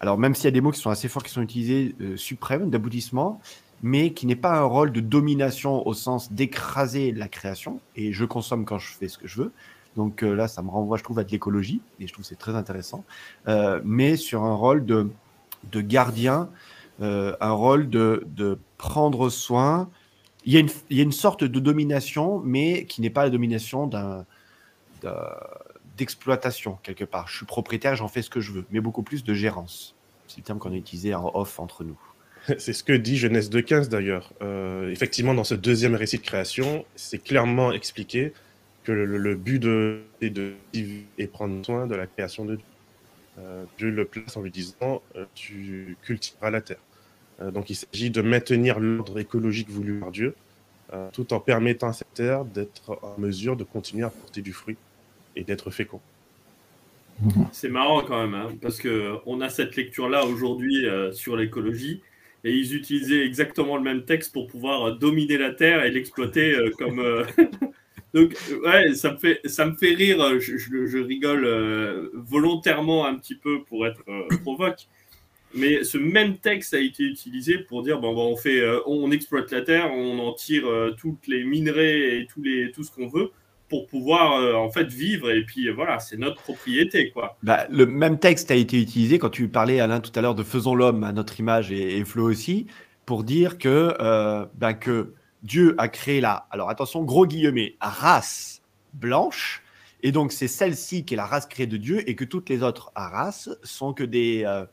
alors 0.00 0.18
même 0.18 0.34
s'il 0.34 0.44
y 0.44 0.48
a 0.48 0.52
des 0.52 0.60
mots 0.60 0.70
qui 0.70 0.80
sont 0.80 0.90
assez 0.90 1.08
forts, 1.08 1.22
qui 1.22 1.30
sont 1.30 1.42
utilisés, 1.42 1.94
suprême, 2.16 2.70
d'aboutissement, 2.70 3.40
mais 3.82 4.12
qui 4.12 4.26
n'est 4.26 4.36
pas 4.36 4.56
un 4.58 4.64
rôle 4.64 4.92
de 4.92 5.00
domination 5.00 5.86
au 5.86 5.94
sens 5.94 6.32
d'écraser 6.32 7.12
la 7.12 7.28
création, 7.28 7.80
et 7.96 8.12
je 8.12 8.24
consomme 8.24 8.64
quand 8.64 8.78
je 8.78 8.92
fais 8.92 9.08
ce 9.08 9.18
que 9.18 9.26
je 9.26 9.42
veux. 9.42 9.52
Donc 9.96 10.22
là, 10.22 10.48
ça 10.48 10.62
me 10.62 10.70
renvoie, 10.70 10.96
je 10.96 11.02
trouve, 11.02 11.18
à 11.18 11.24
de 11.24 11.30
l'écologie, 11.30 11.80
et 12.00 12.06
je 12.06 12.12
trouve 12.12 12.24
c'est 12.24 12.38
très 12.38 12.54
intéressant, 12.54 13.04
mais 13.84 14.16
sur 14.16 14.44
un 14.44 14.54
rôle 14.54 14.86
de, 14.86 15.10
de 15.72 15.80
gardien 15.80 16.48
euh, 17.00 17.34
un 17.40 17.52
rôle 17.52 17.88
de, 17.88 18.58
prendre 18.78 19.28
soin. 19.30 19.88
Il 20.44 20.52
y, 20.52 20.56
a 20.56 20.60
une, 20.60 20.68
il 20.90 20.96
y, 20.96 21.00
a 21.00 21.02
une, 21.04 21.12
sorte 21.12 21.44
de 21.44 21.60
domination, 21.60 22.40
mais 22.44 22.84
qui 22.86 23.00
n'est 23.00 23.10
pas 23.10 23.24
la 23.24 23.30
domination 23.30 23.86
d'un 23.86 24.24
d'exploitation 25.96 26.78
quelque 26.82 27.04
part. 27.04 27.28
Je 27.28 27.36
suis 27.36 27.46
propriétaire, 27.46 27.96
j'en 27.96 28.08
fais 28.08 28.22
ce 28.22 28.30
que 28.30 28.40
je 28.40 28.52
veux, 28.52 28.64
mais 28.70 28.80
beaucoup 28.80 29.02
plus 29.02 29.24
de 29.24 29.34
gérance. 29.34 29.94
C'est 30.26 30.38
le 30.38 30.44
terme 30.44 30.58
qu'on 30.58 30.72
a 30.72 30.76
utilisé 30.76 31.14
en 31.14 31.30
off 31.34 31.58
entre 31.60 31.84
nous. 31.84 31.98
C'est 32.58 32.72
ce 32.72 32.82
que 32.82 32.92
dit 32.92 33.16
Genèse 33.16 33.50
2.15 33.50 33.88
d'ailleurs. 33.88 34.32
Euh, 34.42 34.90
effectivement, 34.90 35.34
dans 35.34 35.44
ce 35.44 35.54
deuxième 35.54 35.94
récit 35.94 36.18
de 36.18 36.22
création, 36.22 36.84
c'est 36.96 37.22
clairement 37.22 37.70
expliqué 37.72 38.32
que 38.82 38.90
le, 38.90 39.34
but 39.36 39.60
de, 39.60 40.02
est 40.20 40.30
de 40.30 40.54
et 41.18 41.26
prendre 41.28 41.64
soin 41.64 41.86
de 41.86 41.94
la 41.94 42.08
création 42.08 42.44
de 42.44 42.56
Dieu. 42.56 42.64
Euh, 43.38 43.64
Dieu 43.78 43.90
le 43.90 44.04
place 44.04 44.36
en 44.36 44.42
lui 44.42 44.50
disant 44.50 45.02
euh, 45.14 45.24
Tu 45.34 45.96
cultiveras 46.02 46.50
la 46.50 46.60
terre. 46.60 46.80
Donc 47.52 47.70
il 47.70 47.74
s'agit 47.74 48.10
de 48.10 48.22
maintenir 48.22 48.78
l'ordre 48.78 49.18
écologique 49.18 49.68
voulu 49.68 49.98
par 49.98 50.12
Dieu, 50.12 50.36
tout 51.12 51.32
en 51.32 51.40
permettant 51.40 51.88
à 51.88 51.92
cette 51.92 52.14
terre 52.14 52.44
d'être 52.44 53.00
en 53.02 53.18
mesure 53.18 53.56
de 53.56 53.64
continuer 53.64 54.04
à 54.04 54.10
porter 54.10 54.42
du 54.42 54.52
fruit 54.52 54.76
et 55.36 55.44
d'être 55.44 55.70
fécond. 55.70 56.00
C'est 57.52 57.68
marrant 57.68 58.02
quand 58.02 58.20
même, 58.20 58.34
hein, 58.34 58.48
parce 58.60 58.80
qu'on 58.80 59.40
a 59.40 59.48
cette 59.48 59.76
lecture-là 59.76 60.24
aujourd'hui 60.24 60.86
sur 61.12 61.36
l'écologie, 61.36 62.00
et 62.42 62.52
ils 62.52 62.74
utilisaient 62.74 63.24
exactement 63.24 63.76
le 63.76 63.82
même 63.84 64.04
texte 64.04 64.32
pour 64.32 64.48
pouvoir 64.48 64.96
dominer 64.96 65.38
la 65.38 65.52
Terre 65.52 65.84
et 65.84 65.90
l'exploiter 65.90 66.56
comme, 66.78 67.00
Donc, 68.14 68.36
ouais, 68.64 68.94
ça 68.94 69.12
me 69.12 69.18
fait, 69.18 69.40
ça 69.46 69.66
me 69.66 69.74
fait 69.74 69.94
rire. 69.94 70.18
Je, 70.38 70.98
rigole 70.98 71.44
euh, 71.44 72.10
volontairement 72.14 73.06
un 73.06 73.14
petit 73.14 73.34
peu 73.34 73.62
pour 73.64 73.86
être 73.86 74.02
euh, 74.08 74.36
provoque. 74.42 74.86
Mais 75.54 75.84
ce 75.84 75.98
même 75.98 76.38
texte 76.38 76.74
a 76.74 76.80
été 76.80 77.04
utilisé 77.04 77.58
pour 77.58 77.82
dire 77.82 78.00
bon, 78.00 78.14
on 78.16 78.36
fait, 78.36 78.60
euh, 78.60 78.80
on 78.86 79.10
exploite 79.10 79.50
la 79.50 79.62
terre, 79.62 79.92
on 79.92 80.18
en 80.18 80.32
tire 80.32 80.64
toutes 80.98 81.26
les 81.26 81.44
minerais 81.44 82.18
et 82.18 82.26
tous 82.26 82.42
les, 82.42 82.72
tout 82.72 82.84
ce 82.84 82.90
qu'on 82.90 83.08
veut 83.08 83.30
pour 83.72 83.86
pouvoir 83.86 84.56
en 84.56 84.70
fait 84.70 84.88
vivre 84.92 85.30
et 85.30 85.44
puis 85.44 85.70
voilà, 85.70 85.98
c'est 85.98 86.18
notre 86.18 86.42
propriété 86.42 87.10
quoi. 87.10 87.36
Bah, 87.42 87.66
le 87.70 87.86
même 87.86 88.18
texte 88.18 88.50
a 88.50 88.54
été 88.54 88.78
utilisé 88.80 89.18
quand 89.18 89.30
tu 89.30 89.48
parlais 89.48 89.80
Alain 89.80 90.00
tout 90.00 90.12
à 90.14 90.20
l'heure 90.20 90.34
de 90.34 90.42
faisons 90.42 90.74
l'homme 90.74 91.04
à 91.04 91.12
notre 91.12 91.40
image 91.40 91.72
et, 91.72 91.96
et 91.96 92.04
Flo 92.04 92.28
aussi 92.28 92.66
pour 93.06 93.24
dire 93.24 93.58
que, 93.58 93.96
bah, 94.58 94.74
que 94.74 95.14
Dieu 95.42 95.74
a 95.78 95.88
créé 95.88 96.20
la, 96.20 96.46
alors 96.50 96.70
attention, 96.70 97.02
gros 97.02 97.26
guillemets, 97.26 97.76
race 97.80 98.62
blanche, 98.94 99.62
et 100.02 100.12
donc 100.12 100.32
c'est 100.32 100.48
celle-ci 100.48 101.04
qui 101.04 101.14
est 101.14 101.16
la 101.16 101.26
race 101.26 101.46
créée 101.46 101.66
de 101.66 101.76
Dieu, 101.76 102.08
et 102.08 102.14
que 102.14 102.24
toutes 102.24 102.48
les 102.48 102.62
autres 102.62 102.92
races 102.94 103.50
sont 103.62 103.92
que 103.92 104.04
des, 104.04 104.44
euh, 104.46 104.64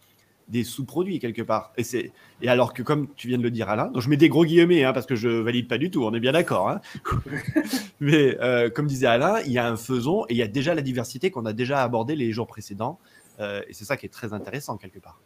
des 0.49 0.63
sous-produits 0.63 1.19
quelque 1.19 1.41
part. 1.41 1.71
Et, 1.77 1.83
c'est, 1.83 2.11
et 2.41 2.49
alors 2.49 2.73
que, 2.73 2.81
comme 2.81 3.07
tu 3.15 3.27
viens 3.27 3.37
de 3.37 3.43
le 3.43 3.51
dire, 3.51 3.69
Alain, 3.69 3.87
donc 3.87 4.01
je 4.01 4.09
mets 4.09 4.17
des 4.17 4.29
gros 4.29 4.45
guillemets 4.45 4.83
hein, 4.83 4.93
parce 4.93 5.05
que 5.05 5.15
je 5.15 5.29
valide 5.29 5.67
pas 5.67 5.77
du 5.77 5.91
tout, 5.91 6.03
on 6.03 6.13
est 6.13 6.19
bien 6.19 6.31
d'accord. 6.31 6.69
Hein 6.69 6.81
Mais 7.99 8.37
euh, 8.41 8.69
comme 8.69 8.87
disait 8.87 9.07
Alain, 9.07 9.39
il 9.45 9.51
y 9.51 9.57
a 9.57 9.67
un 9.67 9.77
faison 9.77 10.25
et 10.25 10.33
il 10.33 10.37
y 10.37 10.43
a 10.43 10.47
déjà 10.47 10.73
la 10.73 10.81
diversité 10.81 11.31
qu'on 11.31 11.45
a 11.45 11.53
déjà 11.53 11.83
abordé 11.83 12.15
les 12.15 12.31
jours 12.31 12.47
précédents. 12.47 12.99
Euh, 13.39 13.61
et 13.69 13.73
c'est 13.73 13.85
ça 13.85 13.95
qui 13.95 14.05
est 14.05 14.09
très 14.09 14.33
intéressant 14.33 14.77
quelque 14.77 14.99
part. 14.99 15.21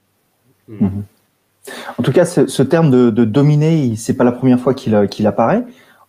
En 0.69 2.03
tout 2.03 2.11
cas, 2.11 2.25
ce, 2.25 2.63
terme 2.63 2.91
de, 2.91 3.09
de 3.09 3.25
dominer, 3.25 3.95
c'est 3.95 4.15
pas 4.15 4.23
la 4.23 4.31
première 4.31 4.59
fois 4.59 4.73
qu'il, 4.73 5.07
qu'il 5.09 5.27
apparaît. 5.27 5.63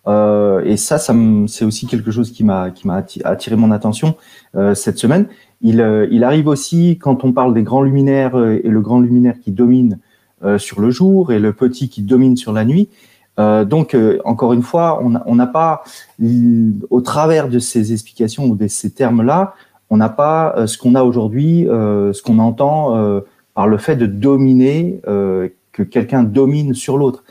Euh, 0.07 0.63
et 0.65 0.77
ça, 0.77 0.99
ça 0.99 1.15
c'est 1.47 1.65
aussi 1.65 1.87
quelque 1.87 2.11
chose 2.11 2.31
qui 2.31 2.45
m'a 2.45 2.71
qui 2.71 2.87
m'a 2.87 3.03
attiré 3.25 3.57
mon 3.57 3.71
attention 3.71 4.17
euh, 4.55 4.75
cette 4.75 4.99
semaine. 4.99 5.27
Il, 5.65 5.81
euh, 5.81 6.07
il 6.11 6.25
arrive 6.25 6.47
aussi 6.47 6.99
quand 7.01 7.25
on 7.25 7.33
parle 7.33 7.55
des 7.55 7.63
grands 7.63 7.83
luminaires 7.83 8.37
euh, 8.39 8.61
et 8.63 8.69
le 8.69 8.81
grand 8.83 9.01
luminaire 9.01 9.41
qui 9.41 9.51
domine 9.51 9.99
euh, 10.45 10.59
sur 10.59 10.83
le 10.83 10.91
jour 10.91 11.33
et 11.33 11.39
le 11.39 11.55
petit 11.55 11.89
qui 11.89 12.03
domine 12.03 12.37
sur 12.37 12.53
la 12.53 12.65
nuit. 12.67 12.89
donc 13.37 13.97
encore 14.25 14.53
une 14.53 14.63
fois, 14.63 15.03
on 15.03 15.35
n'a 15.35 15.47
pas 15.49 15.83
au 16.91 17.01
travers 17.01 17.49
de 17.49 17.59
ces 17.59 17.93
explications 17.93 18.45
ou 18.45 18.55
de 18.55 18.69
ces 18.69 18.91
termes-là, 18.91 19.55
on 19.91 19.97
n'a 19.97 20.09
pas 20.09 20.55
ce 20.69 20.79
qu'on 20.79 20.95
a 20.95 21.03
aujourd'hui, 21.03 21.67
ce 21.67 22.23
qu'on 22.23 22.39
entend 22.39 22.95
par 23.55 23.67
le 23.67 23.77
fait 23.77 23.97
de 23.97 24.07
dominer, 24.07 25.01
que 25.05 25.83
quelqu'un 25.83 26.23
domine 26.23 26.75
sur 26.75 26.97
l'autre. 26.97 27.25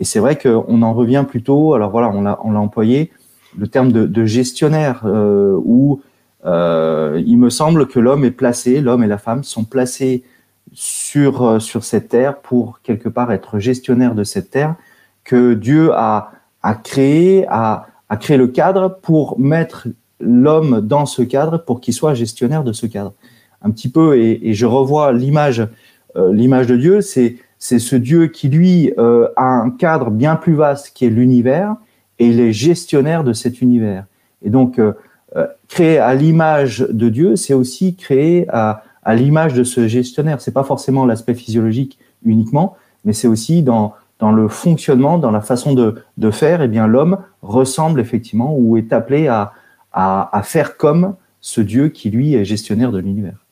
Et 0.00 0.04
c'est 0.04 0.18
vrai 0.18 0.36
qu'on 0.38 0.82
en 0.82 0.94
revient 0.94 1.24
plutôt, 1.28 1.74
alors 1.74 1.90
voilà, 1.90 2.10
on 2.10 2.22
l'a, 2.22 2.60
employé, 2.60 3.12
le 3.56 3.68
terme 3.68 3.92
de, 3.92 4.24
gestionnaire, 4.24 5.02
euh, 5.04 5.54
où 5.62 6.00
euh, 6.46 7.22
il 7.26 7.36
me 7.36 7.50
semble 7.50 7.86
que 7.86 8.00
l'homme 8.00 8.24
est 8.24 8.30
placé, 8.30 8.80
l'homme 8.80 9.04
et 9.04 9.06
la 9.06 9.18
femme 9.18 9.44
sont 9.44 9.64
placés 9.64 10.24
sur, 10.72 11.42
euh, 11.42 11.58
sur 11.58 11.84
cette 11.84 12.08
terre 12.08 12.38
pour 12.38 12.80
quelque 12.80 13.10
part 13.10 13.30
être 13.30 13.58
gestionnaire 13.58 14.14
de 14.14 14.24
cette 14.24 14.50
terre 14.50 14.76
que 15.22 15.52
Dieu 15.52 15.90
a, 15.92 16.32
a 16.62 16.74
créé, 16.74 17.44
a, 17.48 17.86
a 18.08 18.16
créé 18.16 18.38
le 18.38 18.48
cadre 18.48 18.98
pour 19.02 19.38
mettre 19.38 19.88
l'homme 20.18 20.80
dans 20.80 21.04
ce 21.04 21.20
cadre 21.20 21.58
pour 21.58 21.82
qu'il 21.82 21.92
soit 21.92 22.14
gestionnaire 22.14 22.64
de 22.64 22.72
ce 22.72 22.86
cadre. 22.86 23.12
Un 23.60 23.70
petit 23.70 23.90
peu, 23.90 24.16
et, 24.16 24.54
je 24.54 24.64
revois 24.64 25.12
l'image, 25.12 25.68
l'image 26.16 26.66
de 26.66 26.76
Dieu, 26.76 27.00
c'est 27.02 27.36
c'est 27.60 27.78
ce 27.78 27.94
Dieu 27.94 28.26
qui, 28.26 28.48
lui, 28.48 28.92
euh, 28.98 29.28
a 29.36 29.44
un 29.44 29.70
cadre 29.70 30.10
bien 30.10 30.34
plus 30.34 30.54
vaste 30.54 30.92
qui 30.94 31.04
est 31.04 31.10
l'univers, 31.10 31.76
et 32.18 32.26
il 32.26 32.40
est 32.40 32.52
gestionnaire 32.52 33.22
de 33.22 33.34
cet 33.34 33.60
univers. 33.60 34.06
Et 34.42 34.48
donc, 34.48 34.78
euh, 34.78 34.94
euh, 35.36 35.46
créer 35.68 35.98
à 35.98 36.14
l'image 36.14 36.80
de 36.80 37.08
Dieu, 37.10 37.36
c'est 37.36 37.54
aussi 37.54 37.94
créer 37.94 38.46
à, 38.48 38.82
l'image 39.14 39.54
de 39.54 39.62
ce 39.62 39.88
gestionnaire. 39.88 40.40
C'est 40.40 40.52
pas 40.52 40.64
forcément 40.64 41.04
l'aspect 41.04 41.34
physiologique 41.34 41.98
uniquement, 42.24 42.76
mais 43.04 43.12
c'est 43.12 43.28
aussi 43.28 43.62
dans, 43.62 43.94
dans 44.18 44.32
le 44.32 44.48
fonctionnement, 44.48 45.18
dans 45.18 45.30
la 45.30 45.40
façon 45.40 45.74
de, 45.74 45.96
de 46.16 46.30
faire, 46.30 46.62
eh 46.62 46.68
bien 46.68 46.86
l'homme 46.86 47.18
ressemble 47.42 48.00
effectivement 48.00 48.54
ou 48.56 48.76
est 48.76 48.92
appelé 48.92 49.26
à, 49.26 49.52
à, 49.92 50.36
à 50.36 50.42
faire 50.42 50.76
comme 50.76 51.16
ce 51.40 51.60
Dieu 51.60 51.88
qui, 51.88 52.10
lui, 52.10 52.34
est 52.34 52.44
gestionnaire 52.44 52.92
de 52.92 52.98
l'univers. 52.98 53.44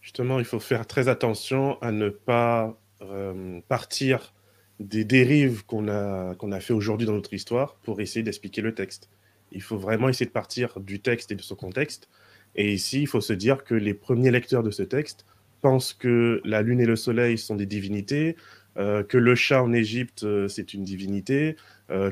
Justement, 0.00 0.38
il 0.38 0.44
faut 0.44 0.60
faire 0.60 0.86
très 0.86 1.08
attention 1.08 1.78
à 1.82 1.90
ne 1.90 2.08
pas 2.10 2.76
euh, 3.02 3.60
partir 3.68 4.32
des 4.80 5.04
dérives 5.04 5.64
qu'on 5.64 5.88
a, 5.88 6.34
qu'on 6.34 6.52
a 6.52 6.60
fait 6.60 6.72
aujourd'hui 6.72 7.06
dans 7.06 7.14
notre 7.14 7.32
histoire 7.32 7.76
pour 7.82 8.00
essayer 8.00 8.22
d'expliquer 8.22 8.60
le 8.60 8.74
texte. 8.74 9.08
Il 9.52 9.62
faut 9.62 9.78
vraiment 9.78 10.08
essayer 10.08 10.26
de 10.26 10.32
partir 10.32 10.80
du 10.80 11.00
texte 11.00 11.32
et 11.32 11.34
de 11.34 11.42
son 11.42 11.54
contexte. 11.54 12.08
Et 12.56 12.72
ici, 12.72 13.02
il 13.02 13.06
faut 13.06 13.20
se 13.20 13.32
dire 13.32 13.64
que 13.64 13.74
les 13.74 13.94
premiers 13.94 14.30
lecteurs 14.30 14.62
de 14.62 14.70
ce 14.70 14.82
texte 14.82 15.24
pensent 15.62 15.92
que 15.94 16.40
la 16.44 16.62
lune 16.62 16.80
et 16.80 16.86
le 16.86 16.96
soleil 16.96 17.38
sont 17.38 17.56
des 17.56 17.66
divinités, 17.66 18.36
euh, 18.76 19.02
que 19.02 19.16
le 19.16 19.34
chat 19.34 19.62
en 19.62 19.72
Égypte, 19.72 20.24
euh, 20.24 20.48
c'est 20.48 20.74
une 20.74 20.84
divinité, 20.84 21.56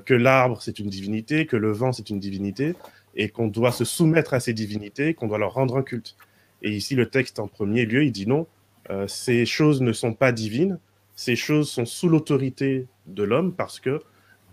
que 0.07 0.15
l'arbre, 0.15 0.63
c'est 0.63 0.79
une 0.79 0.89
divinité, 0.89 1.47
que 1.47 1.57
le 1.57 1.73
vent, 1.73 1.91
c'est 1.91 2.09
une 2.09 2.21
divinité, 2.21 2.77
et 3.17 3.29
qu'on 3.29 3.49
doit 3.49 3.73
se 3.73 3.85
soumettre 3.85 4.33
à 4.33 4.39
ces 4.39 4.53
divinités, 4.53 5.15
qu'on 5.15 5.27
doit 5.27 5.39
leur 5.39 5.55
rendre 5.55 5.77
un 5.77 5.83
culte. 5.83 6.15
Et 6.63 6.71
ici, 6.71 6.95
le 6.95 7.07
texte, 7.07 7.41
en 7.41 7.49
premier 7.49 7.85
lieu, 7.85 8.05
il 8.05 8.13
dit 8.13 8.27
non, 8.27 8.47
euh, 8.91 9.07
ces 9.07 9.47
choses 9.47 9.81
ne 9.81 9.93
sont 9.93 10.13
pas 10.13 10.33
divines, 10.33 10.79
ces 11.17 11.37
choses 11.37 11.71
sont 11.71 11.87
sous 11.87 12.09
l'autorité 12.09 12.87
de 13.07 13.23
l'homme 13.23 13.55
parce 13.55 13.81
que 13.81 14.01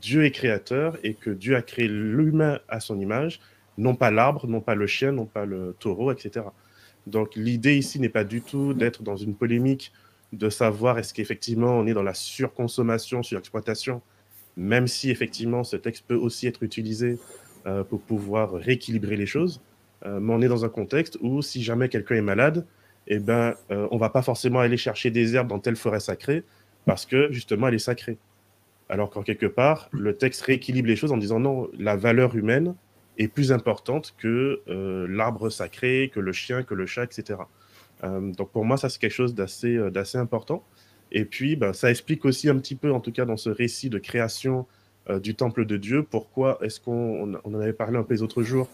Dieu 0.01 0.25
est 0.25 0.31
créateur 0.31 0.97
et 1.03 1.13
que 1.13 1.29
Dieu 1.29 1.55
a 1.55 1.61
créé 1.61 1.87
l'humain 1.87 2.59
à 2.67 2.79
son 2.79 2.99
image, 2.99 3.39
non 3.77 3.95
pas 3.95 4.11
l'arbre, 4.11 4.47
non 4.47 4.61
pas 4.61 4.75
le 4.75 4.87
chien, 4.87 5.11
non 5.11 5.25
pas 5.25 5.45
le 5.45 5.75
taureau, 5.79 6.11
etc. 6.11 6.45
Donc 7.07 7.35
l'idée 7.35 7.77
ici 7.77 7.99
n'est 7.99 8.09
pas 8.09 8.23
du 8.23 8.41
tout 8.41 8.73
d'être 8.73 9.03
dans 9.03 9.15
une 9.15 9.35
polémique 9.35 9.91
de 10.33 10.49
savoir 10.49 10.97
est-ce 10.97 11.13
qu'effectivement 11.13 11.71
on 11.71 11.85
est 11.85 11.93
dans 11.93 12.03
la 12.03 12.13
surconsommation, 12.13 13.23
surexploitation, 13.23 14.01
même 14.55 14.87
si 14.87 15.09
effectivement 15.09 15.63
ce 15.63 15.75
texte 15.75 16.05
peut 16.07 16.15
aussi 16.15 16.47
être 16.47 16.63
utilisé 16.63 17.19
euh, 17.65 17.83
pour 17.83 18.01
pouvoir 18.01 18.53
rééquilibrer 18.53 19.17
les 19.17 19.25
choses. 19.25 19.61
Euh, 20.05 20.19
mais 20.19 20.33
on 20.33 20.41
est 20.41 20.47
dans 20.47 20.65
un 20.65 20.69
contexte 20.69 21.17
où 21.21 21.41
si 21.41 21.61
jamais 21.61 21.89
quelqu'un 21.89 22.15
est 22.15 22.21
malade, 22.21 22.65
eh 23.07 23.19
ben, 23.19 23.55
euh, 23.71 23.87
on 23.91 23.97
va 23.97 24.09
pas 24.09 24.21
forcément 24.21 24.59
aller 24.59 24.77
chercher 24.77 25.11
des 25.11 25.35
herbes 25.35 25.47
dans 25.47 25.59
telle 25.59 25.75
forêt 25.75 25.99
sacrée 25.99 26.43
parce 26.85 27.05
que 27.05 27.31
justement 27.31 27.67
elle 27.67 27.75
est 27.75 27.79
sacrée. 27.79 28.17
Alors 28.89 29.09
qu'en 29.09 29.23
quelque 29.23 29.45
part, 29.45 29.89
le 29.91 30.17
texte 30.17 30.41
rééquilibre 30.41 30.87
les 30.87 30.95
choses 30.95 31.11
en 31.11 31.17
disant 31.17 31.39
non, 31.39 31.69
la 31.77 31.95
valeur 31.95 32.35
humaine 32.35 32.75
est 33.17 33.27
plus 33.27 33.51
importante 33.51 34.13
que 34.17 34.61
euh, 34.67 35.07
l'arbre 35.09 35.49
sacré, 35.49 36.11
que 36.13 36.19
le 36.19 36.31
chien, 36.31 36.63
que 36.63 36.73
le 36.73 36.85
chat, 36.85 37.03
etc. 37.03 37.39
Euh, 38.03 38.31
donc 38.33 38.51
pour 38.51 38.65
moi, 38.65 38.77
ça 38.77 38.89
c'est 38.89 38.99
quelque 38.99 39.11
chose 39.13 39.35
d'assez 39.35 40.17
important. 40.17 40.63
Et 41.13 41.25
puis, 41.25 41.57
ben, 41.57 41.73
ça 41.73 41.89
explique 41.91 42.23
aussi 42.23 42.47
un 42.49 42.57
petit 42.57 42.75
peu, 42.75 42.91
en 42.93 43.01
tout 43.01 43.11
cas 43.11 43.25
dans 43.25 43.37
ce 43.37 43.49
récit 43.49 43.89
de 43.89 43.99
création 43.99 44.65
du 45.23 45.33
temple 45.33 45.65
de 45.65 45.77
Dieu, 45.77 46.03
pourquoi 46.03 46.59
est-ce 46.61 46.79
qu'on 46.79 47.33
on 47.43 47.53
en 47.55 47.59
avait 47.59 47.73
parlé 47.73 47.97
un 47.97 48.03
peu 48.03 48.13
les 48.13 48.21
autres 48.21 48.43
jours, 48.43 48.69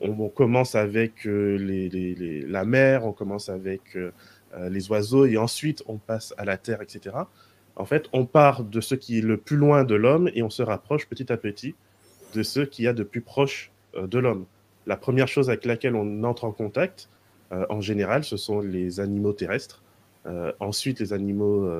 on, 0.00 0.28
commence 0.28 0.74
avec 0.74 1.26
euh, 1.26 2.44
la 2.48 2.64
mer, 2.64 3.04
on 3.06 3.12
commence 3.12 3.48
avec 3.48 3.96
euh, 3.96 4.12
euh, 4.54 4.68
les 4.68 4.90
oiseaux 4.90 5.26
et 5.26 5.36
ensuite 5.36 5.82
on 5.86 5.98
passe 5.98 6.34
à 6.38 6.44
la 6.44 6.56
terre, 6.56 6.82
etc. 6.82 7.16
En 7.76 7.84
fait, 7.84 8.08
on 8.12 8.26
part 8.26 8.64
de 8.64 8.80
ce 8.80 8.94
qui 8.94 9.18
est 9.18 9.22
le 9.22 9.36
plus 9.36 9.56
loin 9.56 9.84
de 9.84 9.94
l'homme 9.94 10.30
et 10.34 10.42
on 10.42 10.50
se 10.50 10.62
rapproche 10.62 11.06
petit 11.06 11.32
à 11.32 11.36
petit 11.36 11.74
de 12.34 12.42
ce 12.42 12.60
qui 12.60 12.84
y 12.84 12.88
a 12.88 12.92
de 12.92 13.02
plus 13.02 13.20
proche 13.20 13.70
de 13.94 14.18
l'homme. 14.18 14.46
La 14.86 14.96
première 14.96 15.28
chose 15.28 15.48
avec 15.48 15.64
laquelle 15.64 15.94
on 15.94 16.24
entre 16.24 16.44
en 16.44 16.52
contact, 16.52 17.08
en 17.50 17.80
général, 17.82 18.24
ce 18.24 18.38
sont 18.38 18.60
les 18.60 19.00
animaux 19.00 19.32
terrestres. 19.34 19.82
ensuite, 20.60 21.00
les 21.00 21.12
animaux 21.12 21.70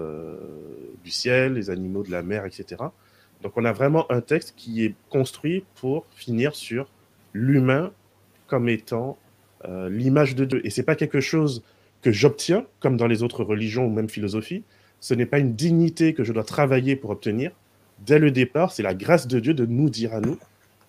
du 1.02 1.11
ciel, 1.11 1.54
les 1.54 1.71
animaux 1.71 2.02
de 2.02 2.11
la 2.11 2.23
mer, 2.23 2.45
etc. 2.45 2.85
Donc, 3.42 3.52
on 3.57 3.64
a 3.64 3.73
vraiment 3.73 4.11
un 4.12 4.21
texte 4.21 4.54
qui 4.57 4.85
est 4.85 4.95
construit 5.09 5.64
pour 5.75 6.07
finir 6.14 6.54
sur 6.54 6.88
l'humain 7.33 7.92
comme 8.52 8.68
étant 8.68 9.16
euh, 9.64 9.88
l'image 9.88 10.35
de 10.35 10.44
Dieu. 10.44 10.61
Et 10.66 10.68
c'est 10.68 10.82
pas 10.82 10.94
quelque 10.94 11.21
chose 11.21 11.62
que 12.02 12.12
j'obtiens, 12.12 12.66
comme 12.80 12.99
dans 12.99 13.06
les 13.06 13.23
autres 13.23 13.44
religions 13.44 13.87
ou 13.87 13.90
même 13.90 14.11
philosophies. 14.11 14.62
Ce 15.00 15.14
n'est 15.14 15.25
pas 15.25 15.38
une 15.38 15.54
dignité 15.54 16.12
que 16.12 16.23
je 16.23 16.35
dois 16.35 16.44
travailler 16.44 16.94
pour 16.94 17.09
obtenir. 17.09 17.50
Dès 18.04 18.18
le 18.18 18.30
départ, 18.30 18.71
c'est 18.71 18.82
la 18.82 18.92
grâce 18.92 19.26
de 19.26 19.40
Dieu 19.40 19.54
de 19.54 19.64
nous 19.64 19.88
dire 19.88 20.12
à 20.12 20.21
nous, 20.21 20.37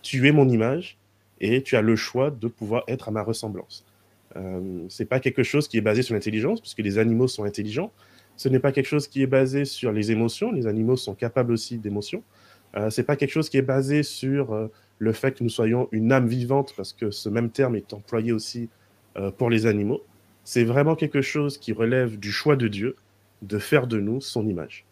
tu 0.02 0.28
es 0.28 0.32
mon 0.32 0.46
image 0.46 0.98
et 1.40 1.62
tu 1.62 1.74
as 1.74 1.80
le 1.80 1.96
choix 1.96 2.30
de 2.30 2.48
pouvoir 2.48 2.84
être 2.86 3.08
à 3.08 3.12
ma 3.12 3.22
ressemblance. 3.22 3.86
Euh, 4.36 4.84
c'est 4.90 5.06
pas 5.06 5.20
quelque 5.20 5.42
chose 5.42 5.66
qui 5.66 5.78
est 5.78 5.86
basé 5.90 6.02
sur 6.02 6.12
l'intelligence, 6.12 6.60
puisque 6.60 6.80
les 6.80 6.98
animaux 6.98 7.28
sont 7.28 7.44
intelligents. 7.44 7.92
Ce 8.36 8.50
n'est 8.50 8.58
pas 8.58 8.72
quelque 8.72 8.88
chose 8.88 9.08
qui 9.08 9.22
est 9.22 9.26
basé 9.26 9.64
sur 9.64 9.90
les 9.90 10.12
émotions. 10.12 10.52
Les 10.52 10.66
animaux 10.66 10.98
sont 10.98 11.14
capables 11.14 11.52
aussi 11.52 11.78
d'émotions. 11.78 12.22
Euh, 12.76 12.90
c'est 12.90 13.04
pas 13.04 13.16
quelque 13.16 13.32
chose 13.32 13.48
qui 13.48 13.56
est 13.56 13.62
basé 13.62 14.02
sur 14.02 14.52
euh, 14.52 14.70
le 14.98 15.12
fait 15.12 15.32
que 15.32 15.42
nous 15.42 15.50
soyons 15.50 15.88
une 15.92 16.12
âme 16.12 16.26
vivante, 16.26 16.74
parce 16.76 16.92
que 16.92 17.10
ce 17.10 17.28
même 17.28 17.50
terme 17.50 17.76
est 17.76 17.92
employé 17.92 18.32
aussi 18.32 18.68
euh, 19.16 19.30
pour 19.30 19.50
les 19.50 19.66
animaux, 19.66 20.02
c'est 20.44 20.64
vraiment 20.64 20.94
quelque 20.94 21.22
chose 21.22 21.58
qui 21.58 21.72
relève 21.72 22.18
du 22.18 22.30
choix 22.30 22.56
de 22.56 22.68
Dieu 22.68 22.96
de 23.42 23.58
faire 23.58 23.86
de 23.86 24.00
nous 24.00 24.20
son 24.20 24.46
image. 24.46 24.84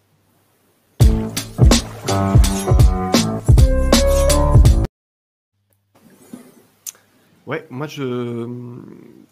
Ouais, 7.47 7.67
moi 7.71 7.87
je, 7.87 8.49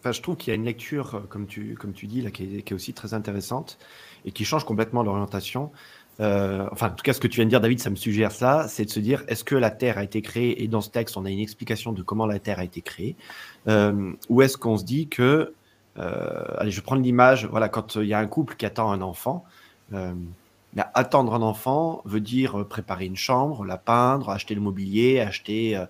je 0.04 0.20
trouve 0.20 0.36
qu'il 0.36 0.50
y 0.50 0.52
a 0.52 0.56
une 0.56 0.64
lecture, 0.64 1.26
comme 1.28 1.46
tu, 1.46 1.74
comme 1.74 1.92
tu 1.92 2.06
dis, 2.06 2.22
là, 2.22 2.30
qui 2.30 2.58
est 2.58 2.72
aussi 2.72 2.92
très 2.92 3.14
intéressante 3.14 3.78
et 4.24 4.32
qui 4.32 4.44
change 4.44 4.64
complètement 4.64 5.02
l'orientation. 5.02 5.70
Euh, 6.19 6.67
enfin, 6.71 6.88
en 6.88 6.90
tout 6.90 7.02
cas, 7.02 7.12
ce 7.12 7.21
que 7.21 7.29
tu 7.29 7.37
viens 7.37 7.47
de 7.47 7.50
dire, 7.50 7.61
David, 7.61 7.81
ça 7.81 7.88
me 7.88 7.97
suggère 7.97 8.33
ça, 8.33 8.67
c'est 8.69 8.85
de 8.85 8.90
se 8.90 9.00
dire, 9.00 9.25
est-ce 9.29 9.45
que 9.45 9.55
la 9.55 9.71
Terre 9.71 9.97
a 9.97 10.05
été 10.05 10.21
créée, 10.21 10.62
et 10.62 10.69
dans 10.69 10.81
ce 10.81 10.90
texte, 10.90 11.17
on 11.17 11.25
a 11.25 11.31
une 11.31 11.38
explication 11.38 11.93
de 11.93 12.02
comment 12.02 12.26
la 12.26 12.38
Terre 12.38 12.59
a 12.59 12.64
été 12.64 12.83
créée, 12.83 13.17
euh, 13.69 14.12
ou 14.29 14.43
est-ce 14.43 14.59
qu'on 14.59 14.76
se 14.76 14.85
dit 14.85 15.09
que, 15.09 15.55
euh, 15.99 16.45
allez, 16.59 16.71
je 16.71 16.81
prends 16.83 16.97
l'image, 16.97 17.47
voilà, 17.47 17.71
quand 17.71 17.97
il 17.97 18.07
y 18.07 18.14
a 18.14 18.19
un 18.19 18.26
couple 18.26 18.57
qui 18.57 18.67
attend 18.67 18.90
un 18.93 19.00
enfant, 19.00 19.45
attendre 20.95 21.35
un 21.35 21.43
enfant 21.43 22.00
veut 22.05 22.21
dire 22.21 22.64
préparer 22.69 23.07
une 23.07 23.17
chambre, 23.17 23.64
la 23.64 23.76
peindre, 23.76 24.31
acheter 24.31 24.55
le 24.55 24.61
mobilier, 24.61 25.19
acheter 25.21 25.83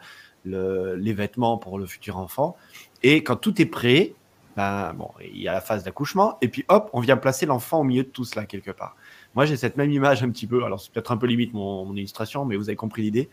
le, 0.44 0.94
les 0.94 1.12
vêtements 1.12 1.58
pour 1.58 1.78
le 1.78 1.84
futur 1.84 2.16
enfant. 2.16 2.56
Et 3.02 3.22
quand 3.22 3.36
tout 3.36 3.60
est 3.60 3.66
prêt, 3.66 4.14
ben, 4.56 4.94
bon, 4.94 5.10
il 5.20 5.40
y 5.40 5.48
a 5.48 5.52
la 5.52 5.60
phase 5.60 5.84
d'accouchement, 5.84 6.38
et 6.40 6.48
puis 6.48 6.64
hop, 6.68 6.88
on 6.92 7.00
vient 7.00 7.16
placer 7.16 7.46
l'enfant 7.46 7.80
au 7.80 7.84
milieu 7.84 8.04
de 8.04 8.08
tout 8.08 8.24
cela 8.24 8.46
quelque 8.46 8.70
part. 8.70 8.96
Moi, 9.34 9.44
j'ai 9.44 9.56
cette 9.56 9.76
même 9.76 9.90
image 9.90 10.22
un 10.22 10.30
petit 10.30 10.46
peu, 10.46 10.64
alors 10.64 10.80
c'est 10.80 10.92
peut-être 10.92 11.12
un 11.12 11.16
peu 11.16 11.26
limite 11.26 11.54
mon, 11.54 11.94
illustration, 11.94 12.44
mais 12.44 12.56
vous 12.56 12.68
avez 12.68 12.76
compris 12.76 13.02
l'idée. 13.02 13.28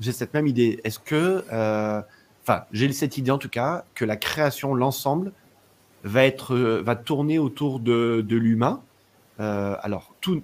J'ai 0.00 0.12
cette 0.12 0.34
même 0.34 0.46
idée. 0.46 0.80
Est-ce 0.84 0.98
que, 0.98 1.44
euh, 1.52 2.02
enfin, 2.42 2.64
j'ai 2.72 2.90
cette 2.92 3.18
idée 3.18 3.30
en 3.30 3.38
tout 3.38 3.48
cas, 3.48 3.84
que 3.94 4.04
la 4.04 4.16
création, 4.16 4.74
l'ensemble, 4.74 5.32
va, 6.04 6.24
être, 6.24 6.56
va 6.56 6.96
tourner 6.96 7.38
autour 7.38 7.80
de, 7.80 8.24
l'humain. 8.28 8.82
Euh, 9.40 9.76
alors, 9.82 10.14
tout, 10.20 10.42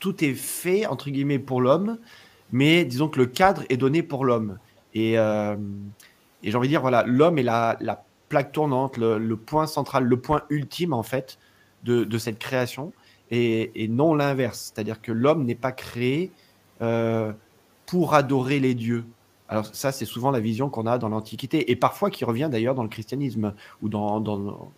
tout 0.00 0.24
est 0.24 0.34
fait, 0.34 0.86
entre 0.86 1.10
guillemets, 1.10 1.38
pour 1.38 1.60
l'homme, 1.60 1.98
mais 2.50 2.84
disons 2.84 3.08
que 3.08 3.18
le 3.18 3.26
cadre 3.26 3.62
est 3.68 3.76
donné 3.76 4.02
pour 4.02 4.24
l'homme. 4.24 4.58
Et, 4.94 5.18
euh, 5.18 5.56
et 6.42 6.50
j'ai 6.50 6.56
envie 6.56 6.68
de 6.68 6.72
dire, 6.72 6.80
voilà, 6.80 7.04
l'homme 7.06 7.38
est 7.38 7.44
la, 7.44 7.76
la 7.80 8.04
plaque 8.28 8.50
tournante, 8.50 8.96
le, 8.96 9.36
point 9.36 9.66
central, 9.66 10.04
le 10.04 10.20
point 10.20 10.42
ultime, 10.50 10.92
en 10.92 11.04
fait, 11.04 11.38
de 11.84 12.18
cette 12.18 12.38
création 12.38 12.92
et, 13.30 13.88
non 13.88 14.14
l'inverse. 14.14 14.72
C'est-à-dire 14.74 15.00
que 15.00 15.12
l'homme 15.12 15.44
n'est 15.44 15.54
pas 15.54 15.72
créé 15.72 16.30
euh, 16.82 17.32
pour 17.86 18.14
adorer 18.14 18.60
les 18.60 18.74
dieux. 18.74 19.04
Alors 19.48 19.66
ça, 19.66 19.92
c'est 19.92 20.04
souvent 20.04 20.30
la 20.30 20.40
vision 20.40 20.70
qu'on 20.70 20.86
a 20.86 20.98
dans 20.98 21.08
l'Antiquité, 21.08 21.70
et 21.70 21.76
parfois 21.76 22.10
qui 22.10 22.24
revient 22.24 22.48
d'ailleurs 22.50 22.74
dans 22.74 22.82
le 22.82 22.88
christianisme 22.88 23.54
ou 23.82 23.88
dans, 23.88 24.20
dans, 24.20 24.70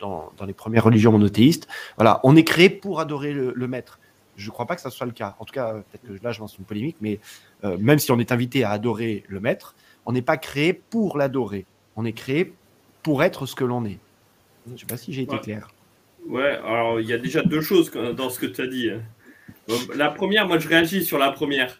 dans, 0.00 0.46
les 0.46 0.52
premières 0.52 0.84
religions 0.84 1.12
monothéistes. 1.12 1.68
Voilà, 1.96 2.20
on 2.24 2.36
est 2.36 2.44
créé 2.44 2.70
pour 2.70 3.00
adorer 3.00 3.32
le, 3.32 3.68
maître. 3.68 3.98
Je 4.36 4.46
ne 4.46 4.50
crois 4.50 4.66
pas 4.66 4.74
que 4.74 4.80
ça 4.80 4.90
soit 4.90 5.06
le 5.06 5.12
cas. 5.12 5.36
En 5.38 5.44
tout 5.44 5.52
cas, 5.52 5.74
peut-être 5.74 6.06
que 6.06 6.24
là, 6.24 6.32
je 6.32 6.40
lance 6.40 6.58
une 6.58 6.64
polémique, 6.64 6.96
mais 7.00 7.20
euh, 7.64 7.76
même 7.78 7.98
si 7.98 8.10
on 8.12 8.18
est 8.18 8.32
invité 8.32 8.64
à 8.64 8.70
adorer 8.70 9.24
le 9.28 9.40
maître, 9.40 9.74
on 10.06 10.12
n'est 10.12 10.22
pas 10.22 10.36
créé 10.36 10.72
pour 10.72 11.18
l'adorer. 11.18 11.66
On 11.96 12.04
est 12.04 12.12
créé 12.12 12.54
pour 13.02 13.22
être 13.22 13.46
ce 13.46 13.54
que 13.54 13.64
l'on 13.64 13.84
est. 13.84 13.98
Je 14.66 14.72
ne 14.72 14.78
sais 14.78 14.86
pas 14.86 14.96
si 14.96 15.12
j'ai 15.12 15.22
été 15.22 15.38
clair. 15.38 15.68
Ouais, 16.26 16.58
alors 16.64 17.00
il 17.00 17.06
y 17.06 17.12
a 17.12 17.18
déjà 17.18 17.42
deux 17.42 17.60
choses 17.60 17.90
dans 17.90 18.30
ce 18.30 18.38
que 18.40 18.46
tu 18.46 18.60
as 18.60 18.66
dit. 18.66 18.90
La 19.94 20.10
première, 20.10 20.46
moi 20.46 20.58
je 20.58 20.68
réagis 20.68 21.04
sur 21.04 21.18
la 21.18 21.30
première. 21.30 21.78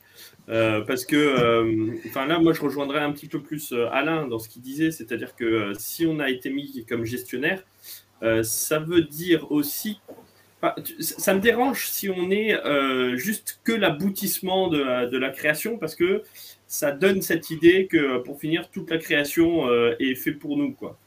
Euh, 0.50 0.82
parce 0.82 1.06
que, 1.06 1.16
euh, 1.16 1.96
enfin 2.06 2.26
là, 2.26 2.38
moi 2.38 2.52
je 2.52 2.60
rejoindrais 2.60 3.00
un 3.00 3.12
petit 3.12 3.28
peu 3.28 3.40
plus 3.40 3.72
euh, 3.72 3.88
Alain 3.90 4.26
dans 4.26 4.38
ce 4.38 4.48
qu'il 4.48 4.60
disait, 4.60 4.90
c'est-à-dire 4.90 5.34
que 5.34 5.72
si 5.78 6.06
on 6.06 6.20
a 6.20 6.28
été 6.28 6.50
mis 6.50 6.84
comme 6.88 7.04
gestionnaire, 7.04 7.62
ça 8.42 8.78
veut 8.78 9.02
dire 9.02 9.52
aussi, 9.52 10.00
ça 10.98 11.34
me 11.34 11.40
dérange 11.40 11.88
si 11.88 12.08
on 12.08 12.30
est 12.30 12.58
juste 13.18 13.60
que 13.64 13.72
l'aboutissement 13.72 14.68
de, 14.68 15.18
la 15.18 15.28
création, 15.28 15.76
parce 15.76 15.94
que 15.94 16.22
ça 16.66 16.90
donne 16.90 17.20
cette 17.20 17.50
idée 17.50 17.86
que 17.86 18.16
pour 18.18 18.40
finir, 18.40 18.70
toute 18.70 18.88
la 18.88 18.96
création 18.96 19.70
est 19.98 20.14
fait 20.14 20.32
pour 20.32 20.56
nous, 20.56 20.72
quoi. 20.72 20.98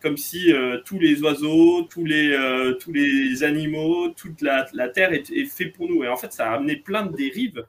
Comme 0.00 0.16
si 0.16 0.52
euh, 0.52 0.78
tous 0.84 0.98
les 0.98 1.22
oiseaux, 1.22 1.82
tous 1.82 2.04
les, 2.04 2.30
euh, 2.30 2.74
tous 2.74 2.92
les 2.92 3.42
animaux, 3.42 4.10
toute 4.10 4.42
la, 4.42 4.66
la 4.72 4.88
Terre 4.88 5.12
est, 5.12 5.30
est, 5.30 5.44
fait 5.44 5.66
pour 5.66 5.88
nous. 5.88 6.04
Et 6.04 6.08
en 6.08 6.16
fait, 6.16 6.32
ça 6.32 6.50
a 6.50 6.54
amené 6.56 6.76
plein 6.76 7.06
de 7.06 7.16
dérives 7.16 7.64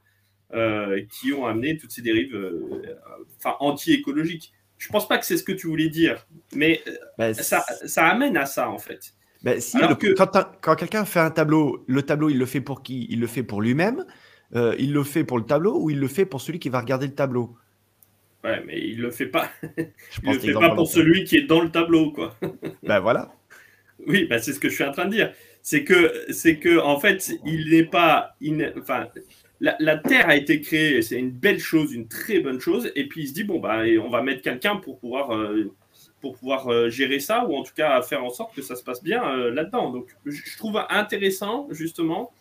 qui 1.12 1.32
ont 1.32 1.46
amené 1.46 1.78
toutes 1.78 1.92
ces 1.92 2.02
dérives 2.02 2.36
enfin, 3.38 3.56
anti-écologiques. 3.60 4.52
Je 4.80 4.88
pense 4.88 5.08
pas 5.08 5.20
que 5.20 5.26
c'est 5.26 5.38
ce 5.38 5.44
que 5.44 5.52
tu 5.52 5.68
voulais 5.68 5.90
dire, 5.90 6.26
mais 6.56 6.82
bah, 7.20 7.36
ça, 7.36 7.64
ça, 7.86 8.08
amène 8.08 8.36
à 8.36 8.48
ça, 8.48 8.68
en 8.68 8.80
fait. 8.80 9.14
Bah, 9.44 9.60
si, 9.60 9.78
que... 10.00 10.16
Quand, 10.16 10.32
quand 10.60 10.76
quelqu'un 10.76 11.06
fait 11.06 11.20
un 11.20 11.30
tableau, 11.30 11.84
le 11.86 12.02
tableau, 12.02 12.30
il 12.30 12.40
le 12.40 12.48
fait 12.48 12.62
pour 12.62 12.82
qui? 12.82 13.06
Il 13.12 13.20
le 13.20 13.28
fait 13.28 13.44
pour 13.44 13.62
lui-même, 13.62 14.06
il 14.56 14.92
le 14.92 15.04
fait 15.04 15.24
pour 15.24 15.38
le 15.38 15.46
tableau 15.46 15.80
ou 15.80 15.92
il 15.92 16.00
le 16.00 16.08
fait 16.08 16.26
pour 16.26 16.42
celui 16.42 16.58
qui 16.58 16.70
va 16.70 16.80
regarder 16.80 17.06
le 17.06 17.14
tableau? 17.14 17.56
Ouais, 18.44 18.64
mais 18.66 18.80
il 18.80 19.02
le 19.02 19.12
fait 19.12 19.28
pas. 19.28 19.50
il 19.78 20.34
le 20.34 20.40
fait 20.40 20.54
pas 20.54 20.74
pour 20.74 20.88
celui 20.88 21.26
qui 21.26 21.38
est 21.38 21.44
dans 21.44 21.62
le 21.62 21.70
tableau, 21.70 22.12
quoi. 22.12 22.38
ben 22.84 23.00
voilà. 23.00 23.34
Oui, 24.08 24.26
ben 24.26 24.40
c'est 24.40 24.54
ce 24.54 24.60
que 24.60 24.70
je 24.70 24.76
suis 24.76 24.84
en 24.84 24.92
train 24.92 25.06
de 25.06 25.12
dire. 25.12 25.34
C'est 25.62 25.84
que, 25.84 26.14
c'est 26.30 26.58
que, 26.58 26.80
en 26.80 27.00
fait, 27.00 27.32
il 27.46 27.70
n'est 27.70 27.84
pas, 27.84 28.36
enfin, 28.78 29.10
la, 29.60 29.98
Terre 29.98 30.30
a 30.30 30.36
été 30.36 30.62
créée, 30.62 31.02
c'est 31.02 31.20
une 31.20 31.32
belle 31.32 31.60
chose, 31.60 31.94
une 31.94 32.08
très 32.08 32.40
bonne 32.40 32.60
chose. 32.60 32.92
Et 32.96 33.08
puis 33.08 33.24
il 33.24 33.28
se 33.28 33.34
dit 33.34 33.44
bon 33.44 33.60
bah, 33.60 33.82
on 34.02 34.10
va 34.10 34.22
mettre 34.22 34.42
quelqu'un 34.42 34.78
pour 34.78 35.00
pouvoir, 35.00 35.36
euh, 35.36 35.74
pour 36.22 36.38
pouvoir 36.38 36.72
euh, 36.72 36.90
gérer 36.90 37.20
ça 37.20 37.46
ou 37.46 37.56
en 37.56 37.64
tout 37.64 37.74
cas 37.76 38.02
faire 38.02 38.24
en 38.24 38.30
sorte 38.30 38.56
que 38.56 38.62
ça 38.62 38.76
se 38.76 38.84
passe 38.84 39.04
bien 39.04 39.24
euh, 39.24 39.52
là-dedans. 39.52 39.92
Donc, 39.92 40.16
je 40.26 40.58
trouve 40.58 40.82
intéressant 40.90 41.68
justement 41.72 42.32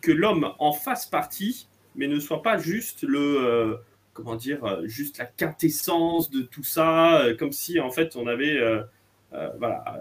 que 0.00 0.10
l'homme 0.10 0.52
en 0.58 0.72
fasse 0.72 1.06
partie, 1.06 1.68
mais 1.94 2.08
ne 2.08 2.18
soit 2.18 2.42
pas 2.42 2.58
juste 2.58 3.04
le 3.04 3.78
comment 4.14 4.36
dire, 4.36 4.64
euh, 4.64 4.86
juste 4.86 5.18
la 5.18 5.26
quintessence 5.26 6.30
de 6.30 6.40
tout 6.42 6.62
ça, 6.62 7.20
euh, 7.20 7.36
comme 7.36 7.52
si 7.52 7.78
en 7.80 7.90
fait 7.90 8.16
on 8.16 8.26
avait 8.26 8.56
euh, 8.56 8.82
voilà, 9.58 10.00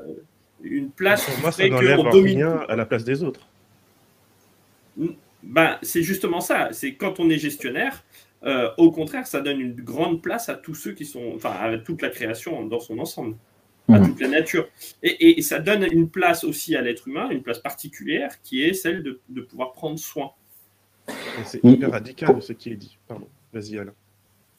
une 0.61 0.91
place. 0.91 1.25
Pour 1.25 1.39
moi, 1.41 1.51
ça 1.51 1.67
n'enlève 1.67 1.99
rien 1.99 2.63
à 2.69 2.75
la 2.77 2.85
place 2.85 3.03
des 3.03 3.23
autres. 3.23 3.47
Ben, 5.41 5.77
c'est 5.81 6.03
justement 6.03 6.39
ça. 6.39 6.69
C'est 6.71 6.93
quand 6.93 7.19
on 7.19 7.29
est 7.29 7.39
gestionnaire, 7.39 8.05
au 8.77 8.91
contraire, 8.91 9.25
ça 9.25 9.41
donne 9.41 9.59
une 9.59 9.75
grande 9.75 10.21
place 10.21 10.47
à 10.49 10.55
tous 10.55 10.75
ceux 10.75 10.93
qui 10.93 11.05
sont, 11.05 11.33
enfin, 11.35 11.51
à 11.51 11.77
toute 11.77 12.01
la 12.01 12.09
création 12.09 12.65
dans 12.65 12.79
son 12.79 12.99
ensemble, 12.99 13.35
à 13.89 13.99
mmh. 13.99 14.07
toute 14.07 14.21
la 14.21 14.27
nature. 14.27 14.69
Et, 15.01 15.41
ça 15.41 15.59
donne 15.59 15.87
une 15.91 16.09
place 16.09 16.43
aussi 16.43 16.75
à 16.75 16.81
l'être 16.81 17.07
humain, 17.07 17.29
une 17.31 17.41
place 17.41 17.59
particulière 17.59 18.39
qui 18.43 18.63
est 18.63 18.73
celle 18.73 19.01
de, 19.01 19.19
de 19.29 19.41
pouvoir 19.41 19.73
prendre 19.73 19.97
soin. 19.97 20.31
C'est 21.45 21.63
hyper 21.63 21.91
radical 21.91 22.41
ce 22.41 22.53
qui 22.53 22.71
est 22.71 22.75
dit. 22.75 22.97
Pardon. 23.07 23.27
Vas-y, 23.53 23.77
Alain. 23.77 23.93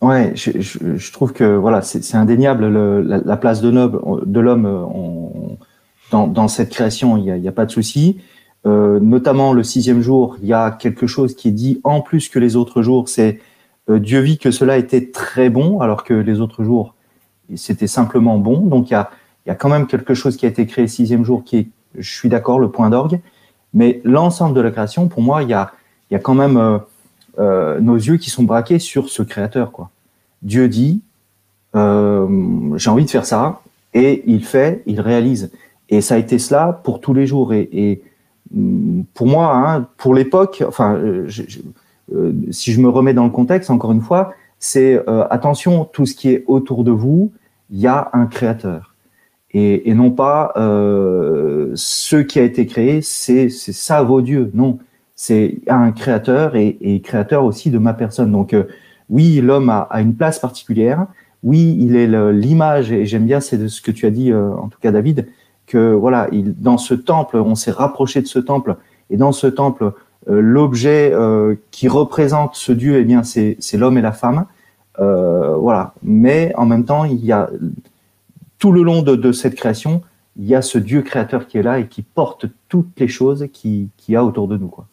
Ouais, 0.01 0.33
je, 0.35 0.61
je, 0.61 0.97
je, 0.97 1.13
trouve 1.13 1.33
que 1.33 1.57
voilà, 1.57 1.81
c'est 1.81 2.15
indéniable 2.17 2.69
le, 2.69 3.01
la, 3.01 3.19
la, 3.19 3.37
place 3.37 3.63
de 3.63 3.71
l'homme 3.71 4.67
euh, 4.67 5.55
dans, 6.11 6.27
dans, 6.27 6.49
cette 6.49 6.71
création. 6.71 7.17
Il 7.17 7.33
n'y 7.41 7.47
a, 7.47 7.51
a, 7.51 7.53
pas 7.53 7.65
de 7.65 7.71
souci. 7.71 8.21
Euh, 8.67 9.01
notamment 9.01 9.53
le 9.53 9.63
sixième 9.63 10.03
jour, 10.03 10.37
il 10.43 10.49
y 10.49 10.53
a 10.53 10.71
quelque 10.71 11.07
chose 11.07 11.35
qui 11.35 11.49
est 11.49 11.53
dit 11.53 11.81
en 11.85 12.01
plus 12.01 12.29
que 12.29 12.39
les 12.39 12.57
autres 12.57 12.83
jours. 12.83 13.09
C'est 13.09 13.41
euh, 13.89 13.99
Dieu 13.99 14.21
vit 14.21 14.39
que 14.39 14.51
cela 14.51 14.77
était 14.77 15.11
très 15.11 15.49
bon, 15.49 15.81
alors 15.81 16.05
que 16.05 16.15
les 16.15 16.41
autres 16.41 16.65
jours 16.65 16.95
c'était 17.57 17.87
simplement 17.87 18.39
bon. 18.39 18.61
Donc 18.61 18.91
il 18.91 18.95
y 18.95 18.97
a, 18.97 19.11
il 19.45 19.49
y 19.49 19.53
a 19.53 19.55
quand 19.55 19.69
même 19.69 19.87
quelque 19.87 20.15
chose 20.15 20.37
qui 20.37 20.47
a 20.47 20.49
été 20.49 20.67
créé 20.67 20.87
sixième 20.89 21.25
jour 21.25 21.45
qui 21.45 21.59
est, 21.59 21.69
je 21.99 22.11
suis 22.11 22.29
d'accord, 22.29 22.59
le 22.59 22.71
point 22.71 22.91
d'orgue. 22.91 23.21
Mais 23.73 24.01
l'ensemble 24.05 24.55
de 24.55 24.61
la 24.61 24.71
création, 24.71 25.09
pour 25.09 25.23
moi, 25.23 25.43
il 25.43 25.49
y 25.49 25.53
a, 25.53 25.73
il 26.11 26.15
y 26.15 26.17
a 26.17 26.21
quand 26.21 26.35
même 26.35 26.57
euh, 26.57 26.79
euh 27.39 27.81
nos 27.81 27.97
yeux 27.97 28.17
qui 28.17 28.31
sont 28.31 28.45
braqués 28.45 28.79
sur 28.79 29.09
ce 29.09 29.23
créateur, 29.23 29.73
quoi. 29.73 29.91
Dieu 30.43 30.69
dit, 30.69 31.01
euh, 31.75 32.77
j'ai 32.77 32.91
envie 32.91 33.05
de 33.05 33.11
faire 33.11 33.27
ça, 33.27 33.63
et 33.95 34.23
il 34.27 34.45
fait, 34.45 34.83
il 34.87 35.01
réalise. 35.01 35.51
Et 35.89 36.01
ça 36.01 36.15
a 36.15 36.19
été 36.19 36.39
cela 36.39 36.81
pour 36.85 37.01
tous 37.01 37.15
les 37.15 37.27
jours. 37.27 37.53
Et, 37.53 38.03
mm, 38.53 39.03
pour 39.15 39.27
moi, 39.27 39.55
hein, 39.57 39.89
pour 39.97 40.15
l'époque, 40.15 40.63
enfin, 40.67 40.95
euh, 40.95 41.29
si 42.51 42.73
je 42.73 42.81
me 42.81 42.89
remets 42.89 43.15
dans 43.15 43.25
le 43.25 43.31
contexte, 43.31 43.71
encore 43.71 43.93
une 43.93 44.03
fois, 44.03 44.35
c'est 44.59 45.03
attention, 45.29 45.85
tout 45.85 46.07
ce 46.07 46.15
qui 46.15 46.31
est 46.31 46.45
autour 46.47 46.85
de 46.85 46.91
vous, 46.91 47.33
il 47.71 47.81
y 47.81 47.87
a 47.87 48.09
un 48.15 48.25
créateur. 48.27 48.95
Et, 49.53 49.93
non 49.93 50.11
pas 50.11 50.53
ce 50.57 52.17
qui 52.17 52.39
a 52.39 52.43
été 52.43 52.67
créé, 52.67 53.03
c'est 53.03 53.51
ça 53.51 54.03
vos 54.03 54.23
dieux. 54.23 54.51
Non, 54.55 54.79
c'est 55.17 55.61
un 55.69 55.93
créateur 55.93 56.57
et, 56.57 56.77
et, 56.81 57.01
créateur 57.01 57.45
aussi 57.45 57.71
de 57.71 57.79
ma 57.79 57.95
personne. 57.95 58.33
Donc, 58.33 58.55
oui, 59.11 59.41
l'homme 59.41 59.71
a, 59.71 59.89
une 60.01 60.15
place 60.15 60.39
particulière. 60.39 61.07
Oui, 61.43 61.77
il 61.79 61.97
est 61.97 62.07
l'image, 62.33 62.91
et 62.91 63.05
j'aime 63.05 63.27
bien 63.27 63.41
c'est 63.41 63.69
ce 63.69 63.83
que 63.83 63.91
tu 63.91 64.07
as 64.07 64.11
dit, 64.11 64.33
euh, 64.33 64.51
en 64.55 64.69
tout 64.69 64.79
cas 64.81 64.93
David, 64.93 65.29
que 65.67 65.93
voilà, 65.93 66.29
il, 66.33 66.59
dans 66.59 66.79
ce 66.79 66.95
temple, 66.95 67.37
on 67.37 67.55
s'est 67.55 67.71
rapproché 67.71 68.23
de 68.23 68.27
ce 68.27 68.39
temple, 68.39 68.77
et 69.11 69.17
dans 69.17 69.33
ce 69.33 69.47
temple, 69.47 69.93
euh, 70.31 70.41
l'objet 70.41 71.13
euh, 71.13 71.57
qui 71.71 71.87
représente 71.89 72.55
ce 72.55 72.73
Dieu, 72.73 72.97
eh 72.99 73.05
bien, 73.05 73.23
c'est 73.23 73.59
l'homme 73.75 73.99
et 73.99 74.03
la 74.03 74.13
femme. 74.13 74.47
voilà. 74.99 75.95
Mais 76.03 76.53
en 76.57 76.67
même 76.67 76.85
temps, 76.85 77.05
il 77.05 77.25
y 77.25 77.33
a 77.33 77.51
tout 78.59 78.73
le 78.73 78.83
long 78.83 79.03
de, 79.03 79.33
cette 79.33 79.55
création, 79.55 80.01
il 80.37 80.47
y 80.47 80.55
a 80.55 80.63
ce 80.63 80.79
Dieu 80.79 81.03
créateur 81.03 81.47
qui 81.47 81.59
est 81.59 81.63
là 81.63 81.79
et 81.79 81.89
qui 81.89 82.01
porte 82.03 82.47
toutes 82.69 82.99
les 82.99 83.09
choses 83.09 83.49
qu'il 83.53 83.89
qui 83.99 84.17
a 84.17 84.25
autour 84.25 84.49
de 84.49 84.57
nous. 84.57 84.69
Quoi. 84.69 84.87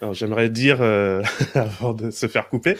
Alors 0.00 0.14
j'aimerais 0.14 0.50
dire, 0.50 0.82
euh, 0.82 1.22
avant 1.54 1.94
de 1.94 2.10
se 2.10 2.26
faire 2.26 2.48
couper, 2.48 2.76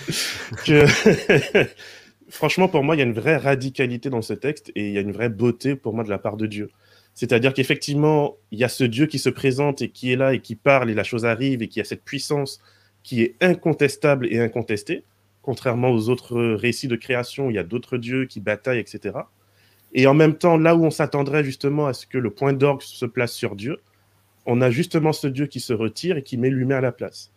que 0.65 0.87
franchement 2.29 2.69
pour 2.69 2.83
moi 2.83 2.97
il 2.97 2.99
y 2.99 3.03
a 3.03 3.05
une 3.05 3.13
vraie 3.13 3.37
radicalité 3.37 4.11
dans 4.11 4.23
ce 4.23 4.33
texte 4.33 4.73
et 4.75 4.89
il 4.89 4.95
y 4.95 4.99
a 4.99 5.03
une 5.03 5.13
vraie 5.13 5.29
beauté 5.29 5.77
pour 5.77 5.95
moi 5.95 6.05
de 6.05 6.11
la 6.11 6.19
part 6.19 6.37
de 6.37 6.47
Dieu. 6.47 6.71
C'est-à-dire 7.15 7.55
qu'effectivement 7.55 8.37
il 8.51 8.59
y 8.59 8.65
a 8.65 8.69
ce 8.69 8.85
Dieu 8.85 9.07
qui 9.07 9.19
se 9.19 9.29
présente 9.29 9.83
et 9.83 9.91
qui 9.91 10.13
est 10.13 10.17
là 10.17 10.35
et 10.35 10.41
qui 10.41 10.57
parle 10.57 10.91
et 10.91 10.95
la 10.95 11.05
chose 11.05 11.25
arrive 11.25 11.63
et 11.63 11.69
qui 11.69 11.81
a 11.81 11.85
cette 11.85 12.03
puissance 12.05 12.61
qui 13.03 13.23
est 13.23 13.37
incontestable 13.41 14.27
et 14.33 14.41
incontestée, 14.41 15.05
contrairement 15.43 15.91
aux 15.91 16.09
autres 16.09 16.41
récits 16.55 16.89
de 16.89 16.97
création, 16.97 17.51
il 17.51 17.55
y 17.55 17.59
a 17.59 17.65
d'autres 17.65 17.99
dieux 17.99 18.27
qui 18.27 18.41
bataillent, 18.41 18.79
etc. 18.79 19.19
Et 19.95 20.07
en 20.07 20.15
même 20.15 20.35
temps, 20.35 20.57
là 20.57 20.75
où 20.75 20.85
on 20.85 20.91
s'attendrait 20.91 21.45
justement 21.45 21.87
à 21.87 21.93
ce 21.93 22.07
que 22.07 22.19
le 22.19 22.31
point 22.31 22.53
d'orgue 22.53 22.83
se 22.83 23.07
place 23.07 23.33
sur 23.33 23.57
Dieu, 23.57 23.79
on 24.47 24.61
a 24.61 24.71
justement 24.71 25.13
ce 25.13 25.27
Dieu 25.27 25.47
qui 25.47 25.61
se 25.61 25.73
retire 25.73 26.17
et 26.17 26.23
qui 26.23 26.37
met 26.37 26.51
l'humain 26.51 26.77
à 26.77 26.81
la 26.81 26.93
place. 26.93 27.31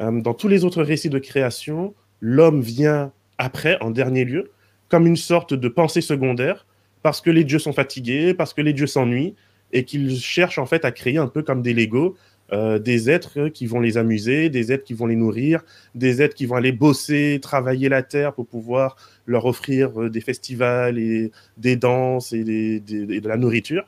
Euh, 0.00 0.20
dans 0.20 0.34
tous 0.34 0.48
les 0.48 0.64
autres 0.64 0.82
récits 0.82 1.10
de 1.10 1.18
création, 1.18 1.94
l'homme 2.20 2.60
vient 2.60 3.12
après, 3.36 3.78
en 3.80 3.90
dernier 3.90 4.24
lieu, 4.24 4.50
comme 4.88 5.06
une 5.06 5.16
sorte 5.16 5.54
de 5.54 5.68
pensée 5.68 6.00
secondaire, 6.00 6.66
parce 7.02 7.20
que 7.20 7.30
les 7.30 7.44
dieux 7.44 7.58
sont 7.58 7.72
fatigués, 7.72 8.34
parce 8.34 8.54
que 8.54 8.62
les 8.62 8.72
dieux 8.72 8.86
s'ennuient, 8.86 9.34
et 9.72 9.84
qu'ils 9.84 10.18
cherchent 10.18 10.58
en 10.58 10.66
fait 10.66 10.84
à 10.84 10.92
créer 10.92 11.18
un 11.18 11.28
peu 11.28 11.42
comme 11.42 11.62
des 11.62 11.74
Legos, 11.74 12.16
euh, 12.52 12.78
des 12.78 13.10
êtres 13.10 13.48
qui 13.48 13.66
vont 13.66 13.80
les 13.80 13.98
amuser, 13.98 14.48
des 14.48 14.72
êtres 14.72 14.84
qui 14.84 14.94
vont 14.94 15.06
les 15.06 15.16
nourrir, 15.16 15.62
des 15.94 16.22
êtres 16.22 16.34
qui 16.34 16.46
vont 16.46 16.56
aller 16.56 16.72
bosser, 16.72 17.40
travailler 17.42 17.90
la 17.90 18.02
terre 18.02 18.32
pour 18.32 18.46
pouvoir 18.46 18.96
leur 19.26 19.44
offrir 19.44 20.00
euh, 20.00 20.08
des 20.08 20.22
festivals 20.22 20.98
et 20.98 21.30
des 21.58 21.76
danses 21.76 22.32
et, 22.32 22.44
de 22.80 23.28
la 23.28 23.36
nourriture. 23.36 23.84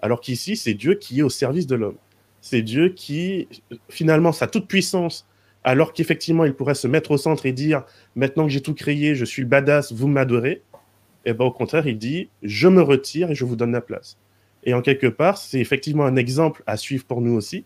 Alors 0.00 0.20
qu'ici, 0.20 0.56
c'est 0.56 0.74
Dieu 0.74 0.94
qui 0.94 1.20
est 1.20 1.22
au 1.22 1.30
service 1.30 1.68
de 1.68 1.76
l'homme. 1.76 1.96
C'est 2.40 2.62
Dieu 2.62 2.88
qui, 2.88 3.46
finalement, 3.88 4.32
sa 4.32 4.48
toute 4.48 4.66
puissance, 4.66 5.28
alors 5.62 5.92
qu'effectivement, 5.92 6.44
il 6.44 6.54
pourrait 6.54 6.74
se 6.74 6.88
mettre 6.88 7.12
au 7.12 7.18
centre 7.18 7.46
et 7.46 7.52
dire 7.52 7.84
Maintenant 8.16 8.46
que 8.46 8.50
j'ai 8.50 8.62
tout 8.62 8.74
créé, 8.74 9.14
je 9.14 9.24
suis 9.24 9.42
le 9.42 9.48
badass, 9.48 9.92
vous 9.92 10.08
m'adorez. 10.08 10.62
Et 11.24 11.30
eh 11.30 11.34
bien, 11.34 11.46
au 11.46 11.52
contraire, 11.52 11.86
il 11.86 11.98
dit 11.98 12.30
Je 12.42 12.66
me 12.66 12.82
retire 12.82 13.30
et 13.30 13.36
je 13.36 13.44
vous 13.44 13.54
donne 13.54 13.70
la 13.70 13.80
place. 13.80 14.18
Et 14.64 14.74
en 14.74 14.82
quelque 14.82 15.06
part, 15.06 15.38
c'est 15.38 15.60
effectivement 15.60 16.04
un 16.04 16.16
exemple 16.16 16.64
à 16.66 16.76
suivre 16.76 17.04
pour 17.04 17.20
nous 17.20 17.34
aussi, 17.34 17.64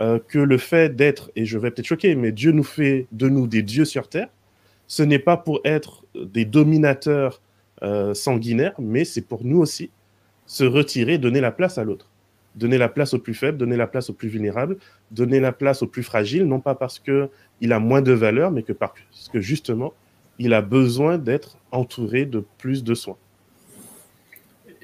euh, 0.00 0.18
que 0.26 0.38
le 0.38 0.58
fait 0.58 0.96
d'être, 0.96 1.30
et 1.36 1.44
je 1.44 1.58
vais 1.58 1.70
peut-être 1.70 1.86
choquer, 1.86 2.14
mais 2.16 2.32
Dieu 2.32 2.52
nous 2.52 2.64
fait 2.64 3.06
de 3.12 3.28
nous 3.28 3.46
des 3.46 3.62
dieux 3.62 3.84
sur 3.84 4.08
terre, 4.08 4.28
ce 4.86 5.02
n'est 5.02 5.18
pas 5.18 5.36
pour 5.36 5.60
être 5.64 6.04
des 6.14 6.44
dominateurs 6.44 7.40
euh, 7.82 8.14
sanguinaires, 8.14 8.74
mais 8.78 9.04
c'est 9.04 9.22
pour 9.22 9.44
nous 9.44 9.58
aussi 9.58 9.90
se 10.46 10.64
retirer, 10.64 11.18
donner 11.18 11.40
la 11.40 11.52
place 11.52 11.78
à 11.78 11.84
l'autre. 11.84 12.10
Donner 12.54 12.78
la 12.78 12.88
place 12.88 13.14
aux 13.14 13.18
plus 13.18 13.34
faibles, 13.34 13.58
donner 13.58 13.76
la 13.76 13.86
place 13.86 14.10
aux 14.10 14.12
plus 14.12 14.28
vulnérables, 14.28 14.76
donner 15.10 15.40
la 15.40 15.52
place 15.52 15.82
aux 15.82 15.86
plus 15.86 16.02
fragiles, 16.02 16.44
non 16.44 16.60
pas 16.60 16.74
parce 16.74 16.98
qu'il 16.98 17.72
a 17.72 17.78
moins 17.78 18.02
de 18.02 18.12
valeur, 18.12 18.50
mais 18.52 18.62
parce 18.62 19.28
que 19.32 19.40
justement, 19.40 19.92
il 20.38 20.54
a 20.54 20.62
besoin 20.62 21.18
d'être 21.18 21.58
entouré 21.72 22.26
de 22.26 22.44
plus 22.58 22.84
de 22.84 22.94
soins. 22.94 23.16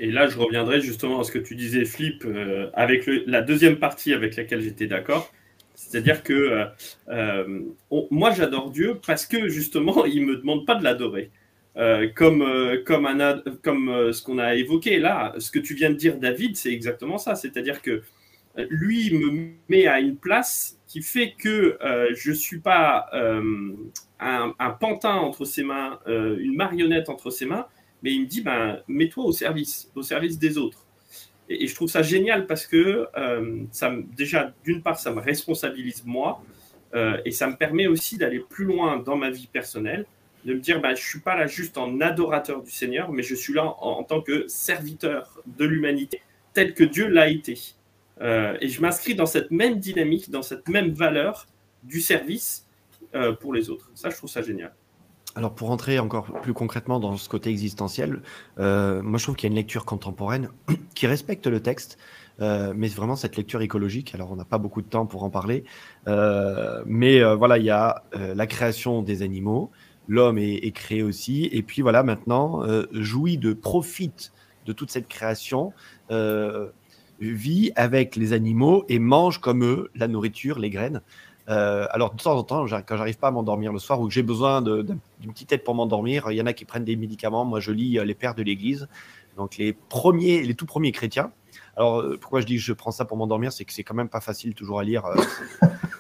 Et 0.03 0.11
là, 0.11 0.27
je 0.29 0.39
reviendrai 0.39 0.81
justement 0.81 1.21
à 1.21 1.25
ce 1.25 1.31
que 1.31 1.39
tu 1.39 1.55
disais, 1.55 1.85
Flip, 1.85 2.25
euh, 2.25 2.71
avec 2.73 3.05
la 3.27 3.43
deuxième 3.43 3.77
partie 3.77 4.15
avec 4.15 4.35
laquelle 4.35 4.63
j'étais 4.63 4.87
d'accord. 4.87 5.31
C'est-à-dire 5.75 6.23
que 6.23 6.33
euh, 6.33 6.65
euh, 7.11 7.61
moi, 8.11 8.31
j'adore 8.31 8.71
Dieu 8.71 8.99
parce 9.07 9.27
que 9.27 9.49
justement, 9.49 10.05
il 10.07 10.23
ne 10.23 10.33
me 10.33 10.37
demande 10.37 10.65
pas 10.67 10.75
de 10.75 10.85
l'adorer. 10.85 11.31
comme, 12.15 12.43
comme, 12.87 13.43
comme 13.63 14.13
ce 14.13 14.23
qu'on 14.23 14.39
a 14.39 14.55
évoqué 14.55 14.99
là, 14.99 15.35
ce 15.39 15.51
que 15.51 15.59
tu 15.59 15.75
viens 15.75 15.91
de 15.91 15.97
dire, 15.97 16.17
David, 16.17 16.57
c'est 16.57 16.73
exactement 16.73 17.19
ça. 17.19 17.35
C'est-à-dire 17.35 17.83
que 17.83 18.03
lui, 18.71 19.13
me 19.13 19.51
met 19.69 19.87
à 19.87 20.01
une 20.01 20.17
place 20.17 20.79
qui 20.89 21.03
fait 21.03 21.35
que 21.39 21.79
je 22.15 22.31
ne 22.31 22.35
suis 22.35 22.61
pas 22.61 23.07
un, 24.19 24.55
un, 24.59 24.71
pantin 24.71 25.17
entre 25.17 25.45
ses 25.45 25.63
mains, 25.63 25.99
une 26.07 26.57
marionnette 26.57 27.11
entre 27.11 27.31
ses 27.31 27.45
mains, 27.45 27.67
mais 28.03 28.13
il 28.13 28.23
me 28.23 28.27
dit, 28.27 28.41
ben, 28.41 28.81
mets-toi 28.89 29.25
au 29.25 29.33
service, 29.33 29.91
au 29.95 30.03
service 30.03 30.39
des 30.39 30.59
autres. 30.59 30.87
Et, 31.49 31.67
je 31.67 31.75
trouve 31.75 31.89
ça 31.89 32.03
génial 32.03 32.47
parce 32.47 32.67
que 32.67 33.09
euh, 33.17 33.63
ça 33.73 33.93
déjà, 34.17 34.55
d'une 34.65 34.83
part, 34.83 34.99
ça 34.99 35.13
me 35.13 35.21
responsabilise 35.21 36.05
moi, 36.05 36.43
euh, 36.95 37.21
et 37.25 37.31
ça 37.31 37.47
me 37.47 37.57
permet 37.57 37.87
aussi 37.87 38.17
d'aller 38.17 38.41
plus 38.41 38.65
loin 38.65 38.99
dans 38.99 39.17
ma 39.17 39.31
vie 39.31 39.49
personnelle, 39.49 40.07
de 40.45 40.55
me 40.55 40.61
dire, 40.61 40.81
ben, 40.81 40.91
je 40.91 41.03
ne 41.03 41.07
suis 41.07 41.21
pas 41.21 41.37
là 41.37 41.47
juste 41.47 41.77
en 41.77 42.01
adorateur 42.01 42.63
du 42.63 42.71
Seigneur, 42.71 43.13
mais 43.13 43.23
je 43.23 43.35
suis 43.35 43.53
là 43.53 43.75
en, 43.81 44.03
tant 44.05 44.23
que 44.23 44.47
serviteur 44.49 45.43
de 45.47 45.65
l'humanité, 45.67 46.23
tel 46.55 46.73
que 46.73 46.85
Dieu 46.85 47.09
l'a 47.09 47.29
été. 47.29 47.59
Euh, 48.21 48.57
et 48.61 48.69
je 48.69 48.81
m'inscris 48.81 49.15
dans 49.15 49.27
cette 49.27 49.51
même 49.51 49.79
dynamique, 49.79 50.31
dans 50.31 50.43
cette 50.43 50.69
même 50.69 50.91
valeur 50.91 51.47
du 51.83 52.01
service 52.01 52.67
pour 53.41 53.53
les 53.53 53.71
autres. 53.71 53.91
Ça, 53.97 54.09
je 54.09 54.17
trouve 54.17 54.31
ça 54.31 54.41
génial. 54.41 54.73
Alors 55.37 55.55
pour 55.55 55.69
rentrer 55.69 55.99
encore 56.01 56.25
plus 56.25 56.53
concrètement 56.53 56.99
dans 56.99 57.17
ce 57.17 57.29
côté 57.29 57.51
existentiel, 57.51 58.21
euh, 58.59 59.01
moi 59.03 59.19
je 59.19 59.25
trouve 59.25 59.37
qu'il 59.37 59.49
y 59.49 59.51
a 59.51 59.53
une 59.53 59.57
lecture 59.57 59.85
contemporaine 59.85 60.49
qui 60.95 61.07
respecte 61.07 61.47
le 61.47 61.61
texte, 61.61 61.99
euh, 62.41 62.73
mais 62.75 62.89
vraiment 62.89 63.15
cette 63.15 63.37
lecture 63.37 63.63
écologique. 63.63 64.13
Alors 64.15 64.33
on 64.33 64.37
n'a 64.37 64.45
pas 64.45 64.59
beaucoup 64.59 64.83
de 64.83 64.89
temps 64.89 65.07
pour 65.07 65.23
en 65.23 65.31
parler, 65.31 65.65
euh, 66.09 66.83
mais 66.85 67.23
voilà 67.35 67.59
il 67.59 67.65
y 67.65 67.71
a 67.71 68.03
la 68.13 68.47
création 68.47 69.03
des 69.03 69.23
animaux, 69.23 69.71
l'homme 70.09 70.39
est, 70.39 70.75
créé 70.75 71.03
aussi, 71.05 71.49
et 71.53 71.63
puis 71.63 71.81
voilà 71.81 72.03
maintenant 72.03 72.63
jouit 72.93 73.39
de 73.39 73.53
profite 73.53 74.33
de 74.67 74.73
toute 74.73 74.91
cette 74.91 75.07
création, 75.07 75.73
vit 77.21 77.71
avec 77.77 78.17
les 78.17 78.33
animaux 78.33 78.85
et 78.89 78.99
mange 78.99 79.39
comme 79.39 79.63
eux 79.63 79.91
la 79.95 80.09
nourriture, 80.09 80.59
les 80.59 80.71
graines. 80.71 81.03
Euh, 81.49 81.87
alors, 81.91 82.15
de 82.15 82.23
temps 82.23 82.37
en 82.37 82.43
temps, 82.43 82.67
quand 82.87 82.97
j'arrive 82.97 83.19
pas 83.19 83.29
à 83.29 83.31
m'endormir 83.31 83.73
le 83.73 83.79
soir 83.79 84.01
ou 84.01 84.07
que 84.07 84.13
j'ai 84.13 84.23
besoin 84.23 84.63
d'une 84.63 85.01
petite 85.33 85.53
aide 85.53 85.65
pour 85.65 85.75
m'endormir, 85.75 86.31
il 86.31 86.37
y 86.37 86.43
en 86.43 86.47
a 86.47 86.53
qui 86.53 86.65
prennent 86.65 86.85
des 86.85 86.97
médicaments. 86.97 87.45
Moi, 87.45 87.61
je 87.61 87.73
lis 87.73 87.99
euh, 87.99 88.05
les 88.05 88.15
pères 88.15 88.35
de 88.35 88.43
l'Église, 88.43 88.89
donc 89.37 89.57
les 89.57 89.73
premiers, 89.73 90.43
les 90.43 90.55
tout 90.55 90.67
premiers 90.67 90.93
chrétiens. 90.93 91.33
Alors, 91.77 92.01
euh, 92.01 92.19
pourquoi 92.21 92.41
je 92.41 92.47
dis 92.47 92.57
que 92.57 92.63
je 92.63 92.73
prends 92.73 92.91
ça 92.91 93.05
pour 93.05 93.17
m'endormir, 93.17 93.53
c'est 93.53 93.65
que 93.65 93.73
c'est 93.73 93.85
quand 93.85 93.95
même 93.95 94.09
pas 94.09 94.21
facile 94.21 94.55
toujours 94.55 94.81
à 94.81 94.85
lire. 94.85 95.05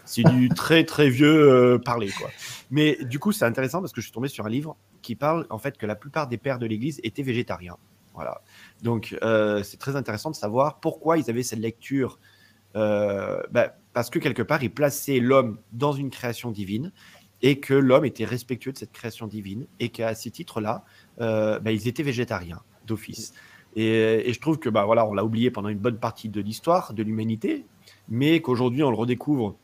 c'est 0.04 0.24
du 0.24 0.48
très 0.48 0.84
très 0.84 1.08
vieux 1.08 1.80
parler, 1.84 2.10
quoi. 2.10 2.30
Mais 2.70 2.98
du 3.02 3.18
coup, 3.18 3.32
c'est 3.32 3.44
intéressant 3.44 3.80
parce 3.80 3.92
que 3.92 4.00
je 4.00 4.06
suis 4.06 4.12
tombé 4.12 4.28
sur 4.28 4.46
un 4.46 4.50
livre 4.50 4.76
qui 5.02 5.14
parle 5.14 5.46
en 5.50 5.58
fait 5.58 5.78
que 5.78 5.86
la 5.86 5.94
plupart 5.96 6.28
des 6.28 6.36
pères 6.36 6.58
de 6.58 6.66
l'Église 6.66 7.00
étaient 7.02 7.22
végétariens. 7.22 7.76
Voilà. 8.14 8.42
Donc, 8.82 9.16
c'est 9.62 9.78
très 9.78 9.96
intéressant 9.96 10.30
de 10.30 10.36
savoir 10.36 10.80
pourquoi 10.80 11.16
ils 11.16 11.30
avaient 11.30 11.44
cette 11.44 11.60
lecture. 11.60 12.18
Ben, 12.74 13.70
parce 13.92 14.10
que 14.10 14.18
quelque 14.18 14.42
part, 14.42 14.62
il 14.62 14.70
plaçait 14.70 15.18
l'homme 15.18 15.58
dans 15.72 15.92
une 15.92 16.10
création 16.10 16.50
divine 16.50 16.92
et 17.42 17.58
que 17.58 17.74
l'homme 17.74 18.04
était 18.04 18.24
respectueux 18.24 18.72
de 18.72 18.78
cette 18.78 18.92
création 18.92 19.26
divine 19.26 19.66
et 19.78 19.88
qu'à 19.88 20.14
ces 20.14 20.30
titres-là, 20.30 20.84
euh, 21.20 21.58
bah, 21.58 21.72
ils 21.72 21.88
étaient 21.88 22.02
végétariens 22.02 22.60
d'office. 22.86 23.32
Et, 23.76 24.30
je 24.32 24.38
trouve 24.40 24.58
que 24.58 24.68
bah, 24.68 24.84
voilà, 24.84 25.06
on 25.06 25.14
l'a 25.14 25.24
oublié 25.24 25.50
pendant 25.50 25.68
une 25.68 25.78
bonne 25.78 25.98
partie 25.98 26.28
de 26.28 26.40
l'histoire 26.40 26.92
de 26.92 27.02
l'humanité, 27.02 27.64
mais 28.08 28.40
qu'aujourd'hui 28.40 28.82
on 28.82 28.90
le 28.90 28.96
redécouvre. 28.96 29.56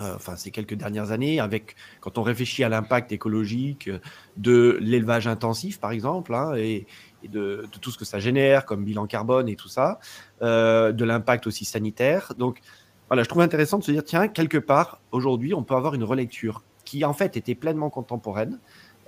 Euh, 0.00 0.16
enfin, 0.16 0.34
ces 0.34 0.50
quelques 0.50 0.74
dernières 0.74 1.12
années, 1.12 1.38
avec 1.38 1.76
quand 2.00 2.18
on 2.18 2.22
réfléchit 2.22 2.64
à 2.64 2.68
l'impact 2.68 3.12
écologique 3.12 3.88
de 4.36 4.76
l'élevage 4.80 5.28
intensif, 5.28 5.78
par 5.78 5.92
exemple, 5.92 6.34
hein, 6.34 6.54
et, 6.56 6.86
de, 7.28 7.66
tout 7.80 7.92
ce 7.92 7.98
que 7.98 8.04
ça 8.04 8.18
génère 8.18 8.66
comme 8.66 8.84
bilan 8.84 9.06
carbone 9.06 9.48
et 9.48 9.54
tout 9.54 9.68
ça, 9.68 10.00
euh, 10.42 10.90
de 10.90 11.04
l'impact 11.04 11.46
aussi 11.46 11.64
sanitaire. 11.64 12.32
Donc, 12.36 12.60
voilà, 13.08 13.22
je 13.22 13.28
trouve 13.28 13.42
intéressant 13.42 13.78
de 13.78 13.84
se 13.84 13.92
dire, 13.92 14.02
tiens, 14.02 14.26
quelque 14.26 14.58
part, 14.58 15.00
aujourd'hui, 15.12 15.54
on 15.54 15.62
peut 15.62 15.74
avoir 15.74 15.94
une 15.94 16.04
relecture 16.04 16.64
qui, 16.84 17.04
en 17.04 17.12
fait, 17.12 17.36
était 17.36 17.54
pleinement 17.54 17.88
contemporaine 17.88 18.58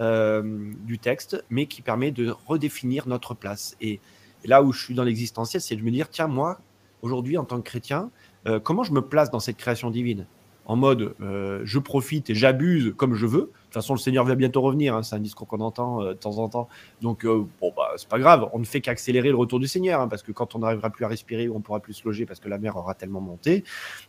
euh, 0.00 0.70
du 0.84 0.98
texte, 0.98 1.44
mais 1.50 1.66
qui 1.66 1.82
permet 1.82 2.10
de 2.10 2.34
redéfinir 2.46 3.08
notre 3.08 3.34
place. 3.34 3.76
Et, 3.80 4.00
là 4.44 4.62
où 4.62 4.72
je 4.72 4.80
suis 4.80 4.94
dans 4.94 5.02
l'existentiel, 5.02 5.60
c'est 5.60 5.74
de 5.74 5.82
me 5.82 5.90
dire, 5.90 6.08
tiens, 6.08 6.28
moi, 6.28 6.60
aujourd'hui, 7.02 7.36
en 7.36 7.44
tant 7.44 7.56
que 7.56 7.68
chrétien, 7.68 8.10
euh, 8.46 8.60
comment 8.60 8.84
je 8.84 8.92
me 8.92 9.02
place 9.02 9.30
dans 9.30 9.40
cette 9.40 9.56
création 9.56 9.90
divine? 9.90 10.26
En 10.66 10.76
mode 10.76 11.14
euh, 11.20 11.60
je 11.64 11.78
profite 11.78 12.28
et 12.28 12.34
j'abuse 12.34 12.92
comme 12.96 13.14
je 13.14 13.26
veux. 13.26 13.38
De 13.38 13.46
toute 13.46 13.74
façon, 13.74 13.94
le 13.94 13.98
Seigneur 13.98 14.24
va 14.24 14.34
bientôt 14.34 14.60
revenir. 14.60 14.94
Hein, 14.94 15.02
c'est 15.02 15.14
un 15.14 15.20
discours 15.20 15.46
qu'on 15.46 15.60
entend 15.60 16.02
euh, 16.02 16.08
de 16.12 16.18
temps 16.18 16.38
en 16.38 16.48
temps. 16.48 16.68
Donc, 17.00 17.24
euh, 17.24 17.44
bon, 17.60 17.72
bah, 17.76 17.92
c'est 17.96 18.08
pas 18.08 18.18
grave. 18.18 18.48
On 18.52 18.58
ne 18.58 18.64
fait 18.64 18.80
qu'accélérer 18.80 19.28
le 19.28 19.36
retour 19.36 19.60
du 19.60 19.68
Seigneur, 19.68 20.00
hein, 20.00 20.08
parce 20.08 20.22
que 20.22 20.32
quand 20.32 20.54
on 20.54 20.58
n'arrivera 20.58 20.90
plus 20.90 21.04
à 21.04 21.08
respirer, 21.08 21.48
on 21.48 21.60
pourra 21.60 21.80
plus 21.80 21.94
se 21.94 22.04
loger 22.04 22.26
parce 22.26 22.40
que 22.40 22.48
la 22.48 22.58
mer 22.58 22.76
aura 22.76 22.94
tellement 22.94 23.20
monté 23.20 23.64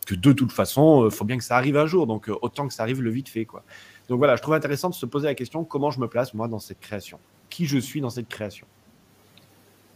que 0.06 0.16
de 0.16 0.32
toute 0.32 0.52
façon, 0.52 1.06
il 1.06 1.12
faut 1.12 1.26
bien 1.26 1.38
que 1.38 1.44
ça 1.44 1.56
arrive 1.56 1.78
un 1.78 1.86
jour. 1.86 2.08
Donc, 2.08 2.30
autant 2.42 2.68
que 2.68 2.74
ça 2.74 2.84
arrive 2.84 3.02
le 3.02 3.12
vite 3.12 3.30
fait, 3.30 3.46
quoi. 3.46 3.64
Donc 4.10 4.20
voilà, 4.20 4.36
je 4.36 4.42
trouve 4.42 4.54
intéressant 4.54 4.90
de 4.90 4.96
se 4.96 5.06
poser 5.06 5.28
la 5.28 5.36
question 5.36 5.64
comment 5.66 5.92
je 5.92 6.00
me 6.00 6.08
place 6.08 6.34
moi 6.34 6.48
dans 6.48 6.60
cette 6.60 6.80
création, 6.80 7.20
qui 7.50 7.66
je 7.66 7.78
suis 7.78 8.02
dans 8.02 8.10
cette 8.10 8.30
création? 8.30 8.66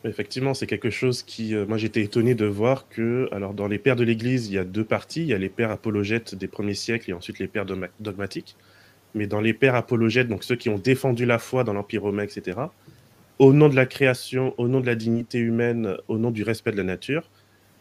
Effectivement, 0.03 0.55
c'est 0.55 0.65
quelque 0.65 0.89
chose 0.89 1.21
qui, 1.21 1.53
euh, 1.55 1.65
moi, 1.67 1.77
j'étais 1.77 2.01
étonné 2.01 2.33
de 2.33 2.45
voir 2.45 2.87
que, 2.89 3.29
alors, 3.31 3.53
dans 3.53 3.67
les 3.67 3.77
pères 3.77 3.95
de 3.95 4.03
l'Église, 4.03 4.47
il 4.47 4.53
y 4.53 4.57
a 4.57 4.63
deux 4.63 4.83
parties. 4.83 5.21
Il 5.21 5.27
y 5.27 5.33
a 5.33 5.37
les 5.37 5.49
pères 5.49 5.69
apologètes 5.69 6.33
des 6.33 6.47
premiers 6.47 6.73
siècles 6.73 7.11
et 7.11 7.13
ensuite 7.13 7.37
les 7.37 7.47
pères 7.47 7.65
dogmatiques. 7.99 8.55
Mais 9.13 9.27
dans 9.27 9.41
les 9.41 9.53
pères 9.53 9.75
apologètes, 9.75 10.27
donc 10.27 10.43
ceux 10.43 10.55
qui 10.55 10.69
ont 10.69 10.79
défendu 10.79 11.25
la 11.25 11.37
foi 11.37 11.63
dans 11.63 11.73
l'Empire 11.73 12.01
romain, 12.01 12.23
etc., 12.23 12.57
au 13.37 13.53
nom 13.53 13.69
de 13.69 13.75
la 13.75 13.85
création, 13.85 14.53
au 14.57 14.67
nom 14.67 14.79
de 14.81 14.85
la 14.85 14.95
dignité 14.95 15.37
humaine, 15.37 15.97
au 16.07 16.17
nom 16.17 16.31
du 16.31 16.43
respect 16.43 16.71
de 16.71 16.77
la 16.77 16.83
nature, 16.83 17.29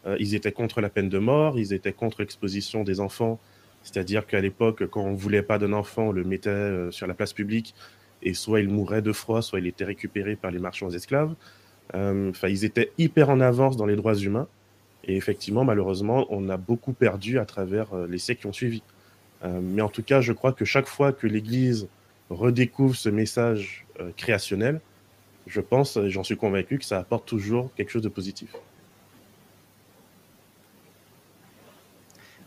euh, 0.05 0.15
ils 0.19 0.35
étaient 0.35 0.51
contre 0.51 0.81
la 0.81 0.89
peine 0.89 1.09
de 1.09 1.19
mort, 1.19 1.59
ils 1.59 1.73
étaient 1.73 1.93
contre 1.93 2.21
l'exposition 2.21 2.83
des 2.83 2.99
enfants. 2.99 3.39
C'est-à-dire 3.83 4.27
qu'à 4.27 4.41
l'époque, 4.41 4.85
quand 4.87 5.03
on 5.03 5.11
ne 5.11 5.17
voulait 5.17 5.43
pas 5.43 5.57
d'un 5.57 5.73
enfant, 5.73 6.09
on 6.09 6.11
le 6.11 6.23
mettait 6.23 6.49
euh, 6.49 6.91
sur 6.91 7.07
la 7.07 7.13
place 7.13 7.33
publique 7.33 7.73
et 8.21 8.33
soit 8.33 8.59
il 8.59 8.69
mourait 8.69 9.01
de 9.01 9.11
froid, 9.11 9.41
soit 9.41 9.59
il 9.59 9.67
était 9.67 9.85
récupéré 9.85 10.35
par 10.35 10.51
les 10.51 10.59
marchands 10.59 10.91
esclaves. 10.91 11.33
Euh, 11.93 12.29
enfin, 12.29 12.47
ils 12.47 12.65
étaient 12.65 12.91
hyper 12.97 13.29
en 13.29 13.39
avance 13.39 13.77
dans 13.77 13.85
les 13.85 13.95
droits 13.95 14.15
humains. 14.15 14.47
Et 15.03 15.15
effectivement, 15.15 15.63
malheureusement, 15.63 16.27
on 16.29 16.47
a 16.49 16.57
beaucoup 16.57 16.93
perdu 16.93 17.39
à 17.39 17.45
travers 17.45 17.93
euh, 17.93 18.07
les 18.07 18.17
siècles 18.17 18.41
qui 18.41 18.47
ont 18.47 18.53
suivi. 18.53 18.83
Euh, 19.43 19.59
mais 19.61 19.81
en 19.81 19.89
tout 19.89 20.03
cas, 20.03 20.21
je 20.21 20.33
crois 20.33 20.53
que 20.53 20.65
chaque 20.65 20.87
fois 20.87 21.11
que 21.11 21.27
l'Église 21.27 21.87
redécouvre 22.29 22.95
ce 22.95 23.09
message 23.09 23.85
créationnel, 24.15 24.79
je 25.47 25.59
pense, 25.59 25.99
j'en 26.07 26.23
suis 26.23 26.37
convaincu, 26.37 26.77
que 26.79 26.85
ça 26.85 26.97
apporte 26.97 27.27
toujours 27.27 27.73
quelque 27.75 27.89
chose 27.89 28.01
de 28.01 28.09
positif. 28.09 28.55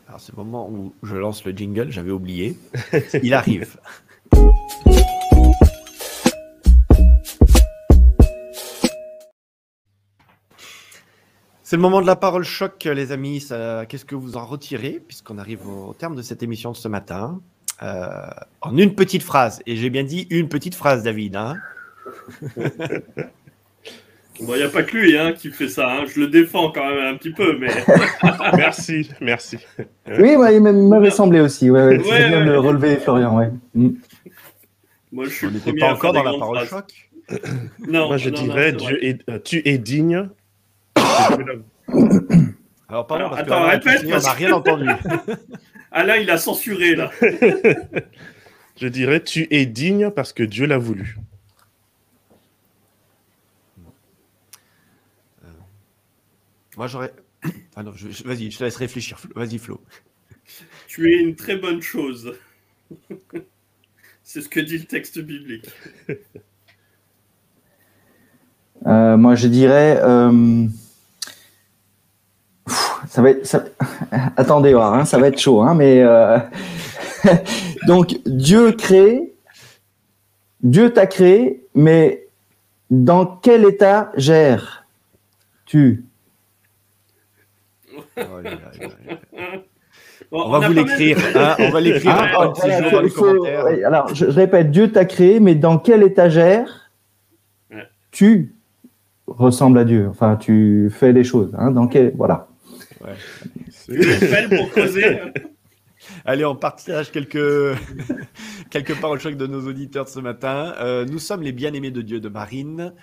Alors, 0.09 0.21
c'est 0.21 0.33
le 0.33 0.43
moment 0.43 0.71
où 0.71 0.95
je 1.03 1.17
lance 1.17 1.45
le 1.45 1.53
jingle, 1.53 1.91
j'avais 1.91 2.13
oublié. 2.13 2.57
Il 3.23 3.35
arrive. 3.35 3.77
C'est 11.75 11.79
le 11.79 11.83
moment 11.83 12.01
de 12.01 12.07
la 12.07 12.15
parole 12.15 12.45
choc, 12.45 12.85
les 12.85 13.11
amis. 13.11 13.41
Ça- 13.41 13.85
Qu'est-ce 13.89 14.05
que 14.05 14.15
vous 14.15 14.37
en 14.37 14.45
retirez, 14.47 15.03
puisqu'on 15.09 15.39
arrive 15.39 15.67
au 15.69 15.93
terme 15.93 16.15
de 16.15 16.23
cette 16.23 16.41
émission 16.45 16.71
de 16.71 16.77
ce 16.77 16.87
matin 16.87 17.41
Euh, 17.83 18.07
En 18.61 18.77
une 18.77 18.95
petite 18.95 19.25
phrase, 19.25 19.61
et 19.67 19.75
j'ai 19.75 19.91
bien 19.91 20.05
dit 20.05 20.29
une 20.31 20.49
petite 20.49 20.77
phrase, 20.77 21.03
David. 21.03 21.35
hein. 21.35 21.57
Bon, 24.41 24.55
il 24.55 24.59
n'y 24.59 24.63
a 24.63 24.69
pas 24.69 24.85
que 24.85 24.97
lui 24.97 25.19
hein, 25.19 25.33
qui 25.33 25.51
fait 25.51 25.67
ça. 25.69 25.91
hein. 25.93 26.05
Je 26.07 26.21
le 26.21 26.29
défends 26.29 26.71
quand 26.71 26.89
même 26.89 27.13
un 27.13 27.17
petit 27.17 27.33
peu, 27.33 27.59
mais 27.59 27.71
merci, 28.57 29.11
merci. 29.21 29.59
Oui, 30.07 30.37
ouais, 30.37 30.55
il 30.57 30.63
m'a- 30.63 30.71
il 30.71 30.77
m'avait 30.89 31.11
semblé 31.11 31.41
aussi. 31.41 31.71
Ouais, 31.73 31.85
ouais, 31.87 31.99
Ouais, 32.09 32.29
bien 32.29 32.45
de 32.47 32.55
relever, 32.55 32.97
Florian. 32.99 33.37
Ouais. 33.37 33.51
Mm. 33.75 33.89
moi 35.11 35.25
je 35.25 35.31
suis 35.31 35.47
On 35.49 35.51
n'était 35.51 35.73
pas 35.73 35.93
encore 35.93 36.13
dans 36.13 36.23
la 36.23 36.39
parole 36.39 36.65
phrases. 36.67 36.69
choc. 36.69 37.11
Non, 37.89 38.07
Moi, 38.07 38.17
je 38.19 38.31
non, 38.31 38.43
dirais, 38.43 38.73
Dieu 38.73 39.05
est, 39.05 39.29
euh, 39.29 39.39
tu 39.43 39.61
es 39.69 39.77
digne. 39.79 40.29
Que 41.37 41.43
l'a- 41.43 42.45
Alors, 42.89 43.07
pardon, 43.07 43.25
Alors, 43.27 43.31
parce 43.31 43.43
que 43.43 43.47
attends, 43.51 43.63
Alain 43.63 43.67
a 43.67 43.71
répète, 43.71 44.03
on 44.07 44.21
n'a 44.21 44.33
rien 44.33 44.53
entendu. 44.53 44.89
Alain, 45.93 46.17
il 46.17 46.31
a 46.31 46.39
censuré 46.39 46.95
là. 46.97 47.11
Je 48.77 48.89
dirais, 48.89 49.23
tu 49.23 49.47
es 49.51 49.67
digne 49.67 50.11
parce 50.11 50.33
que 50.33 50.43
Dieu 50.43 50.67
l'a 50.67 50.79
voulu. 50.79 51.17
Moi, 56.77 56.87
j'aurais. 56.89 57.13
Ah 57.77 57.83
non, 57.83 57.93
je- 57.95 58.11
je- 58.11 58.25
vas-y, 58.25 58.51
je 58.51 58.59
te 58.59 58.65
laisse 58.65 58.77
réfléchir. 58.77 59.19
Flo. 59.19 59.31
Vas-y, 59.37 59.59
Flo. 59.59 59.81
Tu 60.89 61.13
es 61.13 61.19
une 61.21 61.37
très 61.37 61.57
bonne 61.57 61.81
chose. 61.83 62.35
C'est 64.23 64.41
ce 64.41 64.49
que 64.49 64.61
dit 64.61 64.79
le 64.79 64.85
texte 64.85 65.19
biblique. 65.19 65.71
Euh, 68.87 69.17
moi, 69.17 69.35
je 69.35 69.49
dirais. 69.49 69.99
euh, 70.03 70.67
Ça 73.09 73.23
va 73.23 73.31
être. 73.31 73.47
ça- 73.47 73.65
Attendez, 74.37 74.73
voir, 74.75 74.95
hein, 74.95 75.05
ça 75.05 75.19
va 75.19 75.29
être 75.29 75.39
chaud, 75.39 75.63
hein, 75.63 75.75
mais. 75.75 76.01
euh, 76.03 76.39
Donc, 77.87 78.19
Dieu 78.27 78.73
crée. 78.73 79.33
Dieu 80.63 80.93
t'a 80.93 81.07
créé, 81.07 81.63
mais 81.75 82.27
dans 82.91 83.27
quel 83.27 83.65
état 83.67 84.13
gères-tu 84.17 86.05
Oh 90.31 90.43
On 90.47 90.49
va 90.51 90.67
vous 90.67 90.73
l'écrire. 90.73 91.19
hein, 91.37 91.55
on 91.59 91.71
va 91.71 91.81
l'écrire 91.81 92.13
Ah, 92.17 92.53
faut- 93.11 93.11
commentaires. 93.23 93.65
ouais, 93.65 93.85
alors, 93.85 94.09
je, 94.15 94.27
je 94.27 94.31
répète, 94.31 94.71
Dieu 94.71 94.91
t'a 94.91 95.05
créé, 95.05 95.39
mais 95.39 95.55
dans 95.55 95.79
quelle 95.79 96.03
étagère 96.03 96.91
Ouais. 97.71 97.85
tu 98.11 98.55
ressembles 99.27 99.79
à 99.79 99.85
Dieu? 99.85 100.09
Enfin, 100.11 100.37
tu 100.37 100.91
fais 100.91 101.13
les 101.13 101.25
choses. 101.25 101.55
Hein, 101.59 101.71
dans 101.71 101.87
quel, 101.87 102.13
voilà. 102.17 102.49
Une 103.89 103.99
belle 103.99 104.49
pour 104.49 104.71
creuser. 104.71 105.21
Allez, 106.25 106.45
on 106.45 106.57
partage 106.57 107.11
quelques, 107.11 107.79
quelques 108.71 109.01
paroles 109.01 109.21
choc 109.21 109.37
de 109.37 109.47
nos 109.47 109.67
auditeurs 109.67 110.05
de 110.05 110.11
ce 110.11 110.21
matin. 110.21 110.75
Euh, 110.79 111.05
nous 111.05 111.19
sommes 111.19 111.43
les 111.43 111.53
bien-aimés 111.53 111.91
de 111.91 112.03
Dieu 112.03 112.21
de 112.21 112.29
Marine. 112.29 112.95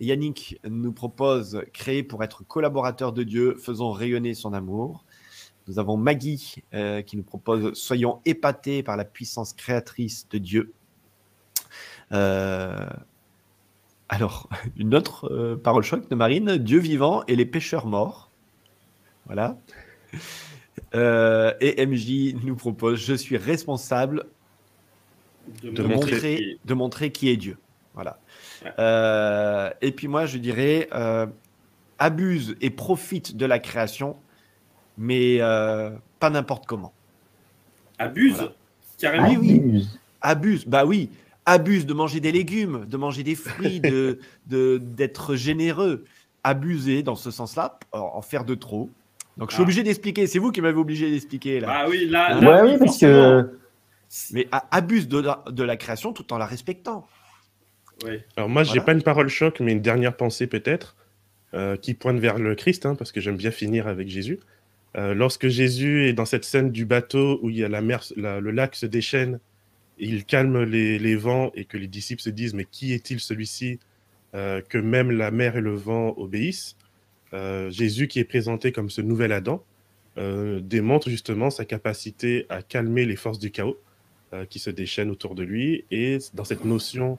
Yannick 0.00 0.60
nous 0.68 0.92
propose 0.92 1.62
créer 1.72 2.02
pour 2.02 2.22
être 2.22 2.46
collaborateur 2.46 3.12
de 3.12 3.22
Dieu, 3.22 3.56
faisons 3.56 3.90
rayonner 3.92 4.34
son 4.34 4.52
amour. 4.52 5.04
Nous 5.68 5.78
avons 5.78 5.96
Maggie 5.96 6.62
euh, 6.74 7.02
qui 7.02 7.16
nous 7.16 7.22
propose 7.22 7.72
soyons 7.74 8.20
épatés 8.24 8.82
par 8.82 8.96
la 8.96 9.04
puissance 9.04 9.52
créatrice 9.52 10.28
de 10.28 10.38
Dieu. 10.38 10.72
Euh, 12.12 12.86
alors, 14.08 14.48
une 14.76 14.94
autre 14.94 15.56
parole 15.62 15.82
choc 15.82 16.08
de 16.08 16.14
Marine 16.14 16.56
Dieu 16.56 16.78
vivant 16.78 17.24
et 17.26 17.36
les 17.36 17.46
pécheurs 17.46 17.86
morts. 17.86 18.25
Voilà. 19.26 19.56
Euh, 20.94 21.52
et 21.60 21.84
MJ 21.86 22.34
nous 22.44 22.54
propose 22.56 22.98
Je 23.04 23.14
suis 23.14 23.36
responsable 23.36 24.26
De, 25.62 25.70
de 25.70 25.82
montrer 25.82 26.12
montrer, 26.12 26.58
de 26.64 26.74
montrer 26.74 27.10
qui 27.12 27.28
est 27.28 27.36
Dieu. 27.36 27.58
Voilà. 27.94 28.18
Ouais. 28.64 28.72
Euh, 28.78 29.70
et 29.80 29.92
puis 29.92 30.06
moi, 30.08 30.26
je 30.26 30.38
dirais 30.38 30.88
euh, 30.94 31.26
abuse 31.98 32.56
et 32.60 32.70
profite 32.70 33.36
de 33.36 33.46
la 33.46 33.58
création, 33.58 34.16
mais 34.98 35.38
euh, 35.40 35.90
pas 36.20 36.30
n'importe 36.30 36.66
comment. 36.66 36.92
Abuse, 37.98 38.34
Voilà. 38.34 38.52
carrément. 38.98 39.28
oui, 39.30 39.36
oui. 39.40 39.54
Abuse. 39.58 39.98
Abuse, 40.20 40.64
bah 40.66 40.84
oui, 40.84 41.10
abuse 41.46 41.86
de 41.86 41.94
manger 41.94 42.20
des 42.20 42.32
légumes, 42.32 42.84
de 42.86 42.96
manger 42.96 43.22
des 43.22 43.34
fruits, 43.34 43.80
de 43.80 44.18
de- 44.46 44.78
d'être 44.78 45.34
généreux. 45.36 46.04
Abuser 46.44 47.02
dans 47.02 47.16
ce 47.16 47.30
sens-là, 47.32 47.78
en 47.92 47.98
en 48.14 48.22
faire 48.22 48.44
de 48.44 48.54
trop. 48.54 48.88
Donc 49.36 49.50
je 49.50 49.54
suis 49.54 49.60
Ah. 49.60 49.64
obligé 49.64 49.82
d'expliquer. 49.82 50.26
C'est 50.26 50.38
vous 50.38 50.50
qui 50.52 50.60
m'avez 50.60 50.78
obligé 50.78 51.10
d'expliquer 51.10 51.60
là. 51.60 51.68
Ah 51.70 51.86
oui, 51.88 52.06
là. 52.06 52.40
Là, 52.40 52.64
Ouais, 52.64 52.72
oui, 52.72 52.78
parce 52.78 52.98
que. 52.98 53.58
Mais 54.32 54.46
abuse 54.70 55.08
de 55.08 55.18
la, 55.18 55.44
de 55.50 55.62
la 55.64 55.76
création 55.76 56.12
tout 56.12 56.32
en 56.32 56.38
la 56.38 56.46
respectant. 56.46 57.06
Oui. 58.04 58.18
Alors 58.36 58.48
moi, 58.48 58.62
j'ai 58.62 58.70
Voilà. 58.70 58.84
pas 58.84 58.92
une 58.92 59.02
parole 59.02 59.28
choc, 59.28 59.60
mais 59.60 59.72
une 59.72 59.80
dernière 59.82 60.16
pensée 60.16 60.46
peut-être, 60.46 60.96
euh, 61.54 61.76
qui 61.76 61.94
pointe 61.94 62.18
vers 62.18 62.38
le 62.38 62.54
Christ, 62.54 62.86
hein, 62.86 62.94
parce 62.94 63.10
que 63.12 63.20
j'aime 63.20 63.36
bien 63.36 63.50
finir 63.50 63.88
avec 63.88 64.08
Jésus. 64.08 64.38
Euh, 64.96 65.12
lorsque 65.14 65.48
Jésus 65.48 66.06
est 66.06 66.12
dans 66.12 66.24
cette 66.24 66.44
scène 66.44 66.70
du 66.70 66.84
bateau 66.86 67.38
où 67.42 67.50
il 67.50 67.56
y 67.56 67.64
a 67.64 67.68
la 67.68 67.82
mer, 67.82 68.02
la- 68.16 68.40
le 68.40 68.50
lac 68.50 68.74
se 68.76 68.86
déchaîne, 68.86 69.40
et 69.98 70.06
il 70.06 70.24
calme 70.24 70.62
les, 70.62 70.98
les 70.98 71.16
vents 71.16 71.50
et 71.54 71.64
que 71.64 71.76
les 71.76 71.86
disciples 71.88 72.22
se 72.22 72.30
disent 72.30 72.54
mais 72.54 72.64
qui 72.70 72.92
est-il 72.92 73.18
celui-ci? 73.20 73.78
Euh, 74.34 74.60
que 74.68 74.76
même 74.78 75.10
la 75.10 75.30
mer 75.30 75.56
et 75.56 75.60
le 75.62 75.74
vent 75.74 76.12
obéissent 76.18 76.75
Euh, 77.34 77.70
Jésus 77.70 78.08
qui 78.08 78.18
est 78.18 78.24
présenté 78.24 78.72
comme 78.72 78.90
ce 78.90 79.00
nouvel 79.00 79.32
Adam 79.32 79.64
euh, 80.18 80.60
démontre 80.60 81.10
justement 81.10 81.50
sa 81.50 81.64
capacité 81.64 82.46
à 82.48 82.62
calmer 82.62 83.04
les 83.04 83.16
forces 83.16 83.38
du 83.38 83.50
chaos 83.50 83.78
euh, 84.32 84.44
qui 84.44 84.58
se 84.58 84.70
déchaînent 84.70 85.10
autour 85.10 85.34
de 85.34 85.42
lui 85.42 85.84
et 85.90 86.18
dans 86.34 86.44
cette 86.44 86.64
notion 86.64 87.18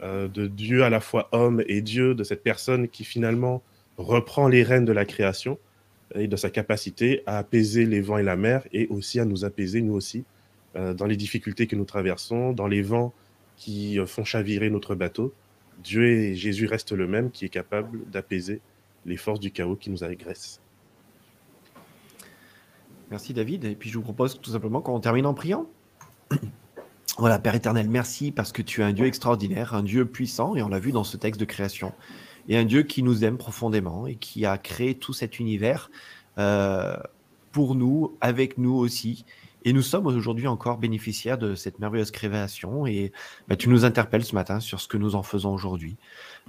de 0.00 0.46
Dieu 0.46 0.84
à 0.84 0.90
la 0.90 1.00
fois 1.00 1.28
homme 1.32 1.60
et 1.66 1.82
Dieu, 1.82 2.14
de 2.14 2.22
cette 2.22 2.44
personne 2.44 2.86
qui 2.86 3.02
finalement 3.02 3.64
reprend 3.96 4.46
les 4.46 4.62
rênes 4.62 4.84
de 4.84 4.92
la 4.92 5.04
création 5.04 5.58
et 6.14 6.28
de 6.28 6.36
sa 6.36 6.50
capacité 6.50 7.24
à 7.26 7.38
apaiser 7.38 7.84
les 7.84 8.00
vents 8.00 8.16
et 8.16 8.22
la 8.22 8.36
mer 8.36 8.62
et 8.72 8.86
aussi 8.90 9.18
à 9.18 9.24
nous 9.24 9.44
apaiser 9.44 9.82
nous 9.82 9.94
aussi 9.94 10.24
dans 10.76 11.06
les 11.06 11.16
difficultés 11.16 11.66
que 11.66 11.74
nous 11.74 11.84
traversons, 11.84 12.52
dans 12.52 12.68
les 12.68 12.80
vents 12.80 13.12
qui 13.56 13.98
font 14.06 14.22
chavirer 14.22 14.70
notre 14.70 14.94
bateau. 14.94 15.34
Dieu 15.82 16.06
et 16.06 16.36
Jésus 16.36 16.66
restent 16.66 16.92
le 16.92 17.08
même 17.08 17.32
qui 17.32 17.44
est 17.44 17.48
capable 17.48 18.08
d'apaiser 18.08 18.60
les 19.06 19.16
forces 19.16 19.40
du 19.40 19.50
chaos 19.50 19.76
qui 19.76 19.90
nous 19.90 20.04
agressent. 20.04 20.60
Merci 23.10 23.32
David. 23.32 23.64
Et 23.64 23.74
puis 23.74 23.90
je 23.90 23.96
vous 23.96 24.04
propose 24.04 24.40
tout 24.40 24.50
simplement 24.50 24.80
qu'on 24.80 25.00
termine 25.00 25.26
en 25.26 25.34
priant. 25.34 25.66
Voilà, 27.16 27.40
Père 27.40 27.56
éternel, 27.56 27.88
merci 27.88 28.30
parce 28.30 28.52
que 28.52 28.62
tu 28.62 28.80
es 28.80 28.84
un 28.84 28.92
Dieu 28.92 29.04
extraordinaire, 29.06 29.74
un 29.74 29.82
Dieu 29.82 30.06
puissant, 30.06 30.54
et 30.54 30.62
on 30.62 30.68
l'a 30.68 30.78
vu 30.78 30.92
dans 30.92 31.02
ce 31.02 31.16
texte 31.16 31.40
de 31.40 31.44
création, 31.44 31.92
et 32.48 32.56
un 32.56 32.64
Dieu 32.64 32.84
qui 32.84 33.02
nous 33.02 33.24
aime 33.24 33.38
profondément 33.38 34.06
et 34.06 34.14
qui 34.14 34.46
a 34.46 34.56
créé 34.56 34.94
tout 34.94 35.12
cet 35.12 35.40
univers 35.40 35.90
euh, 36.38 36.96
pour 37.50 37.74
nous, 37.74 38.16
avec 38.20 38.56
nous 38.56 38.74
aussi. 38.74 39.24
Et 39.64 39.72
nous 39.72 39.82
sommes 39.82 40.06
aujourd'hui 40.06 40.46
encore 40.46 40.78
bénéficiaires 40.78 41.38
de 41.38 41.54
cette 41.54 41.78
merveilleuse 41.78 42.10
création. 42.10 42.86
Et 42.86 43.12
bah, 43.48 43.56
tu 43.56 43.68
nous 43.68 43.84
interpelles 43.84 44.24
ce 44.24 44.34
matin 44.34 44.60
sur 44.60 44.80
ce 44.80 44.88
que 44.88 44.96
nous 44.96 45.14
en 45.14 45.22
faisons 45.22 45.52
aujourd'hui, 45.52 45.96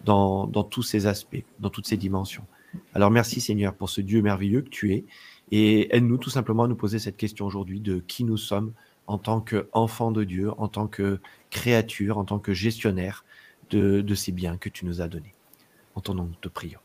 dans, 0.06 0.48
tous 0.48 0.84
ces 0.84 1.08
aspects, 1.08 1.43
dans 1.60 1.69
toutes 1.69 1.88
ces 1.88 1.98
dimensions. 1.98 2.45
Alors 2.93 3.10
merci 3.10 3.41
Seigneur 3.41 3.74
pour 3.74 3.89
ce 3.89 4.02
Dieu 4.02 4.22
merveilleux 4.22 4.62
que 4.62 4.69
tu 4.69 4.93
es. 4.93 5.06
Et 5.52 5.95
aide-nous 5.95 6.17
tout 6.17 6.30
simplement 6.30 6.63
à 6.63 6.67
nous 6.67 6.76
poser 6.76 7.00
cette 7.00 7.17
question 7.17 7.48
aujourd'hui 7.48 7.80
de 7.80 8.00
qui 8.00 8.24
nous 8.24 8.38
sommes 8.38 8.74
en 9.08 9.17
tant 9.17 9.41
qu'enfants 9.41 10.12
de 10.12 10.24
Dieu, 10.24 10.52
en 10.60 10.67
tant 10.67 10.88
que 10.88 11.19
créature, 11.50 12.19
en 12.19 12.26
tant 12.26 12.38
que 12.38 12.54
gestionnaire 12.54 13.26
de, 13.72 14.02
de 14.02 14.15
ces 14.15 14.32
biens 14.32 14.58
que 14.58 14.69
tu 14.69 14.86
nous 14.86 15.02
as 15.02 15.08
donnés. 15.08 15.34
En 15.95 16.02
ton 16.02 16.13
nom, 16.13 16.26
nous 16.26 16.36
te 16.39 16.48
prions. 16.48 16.80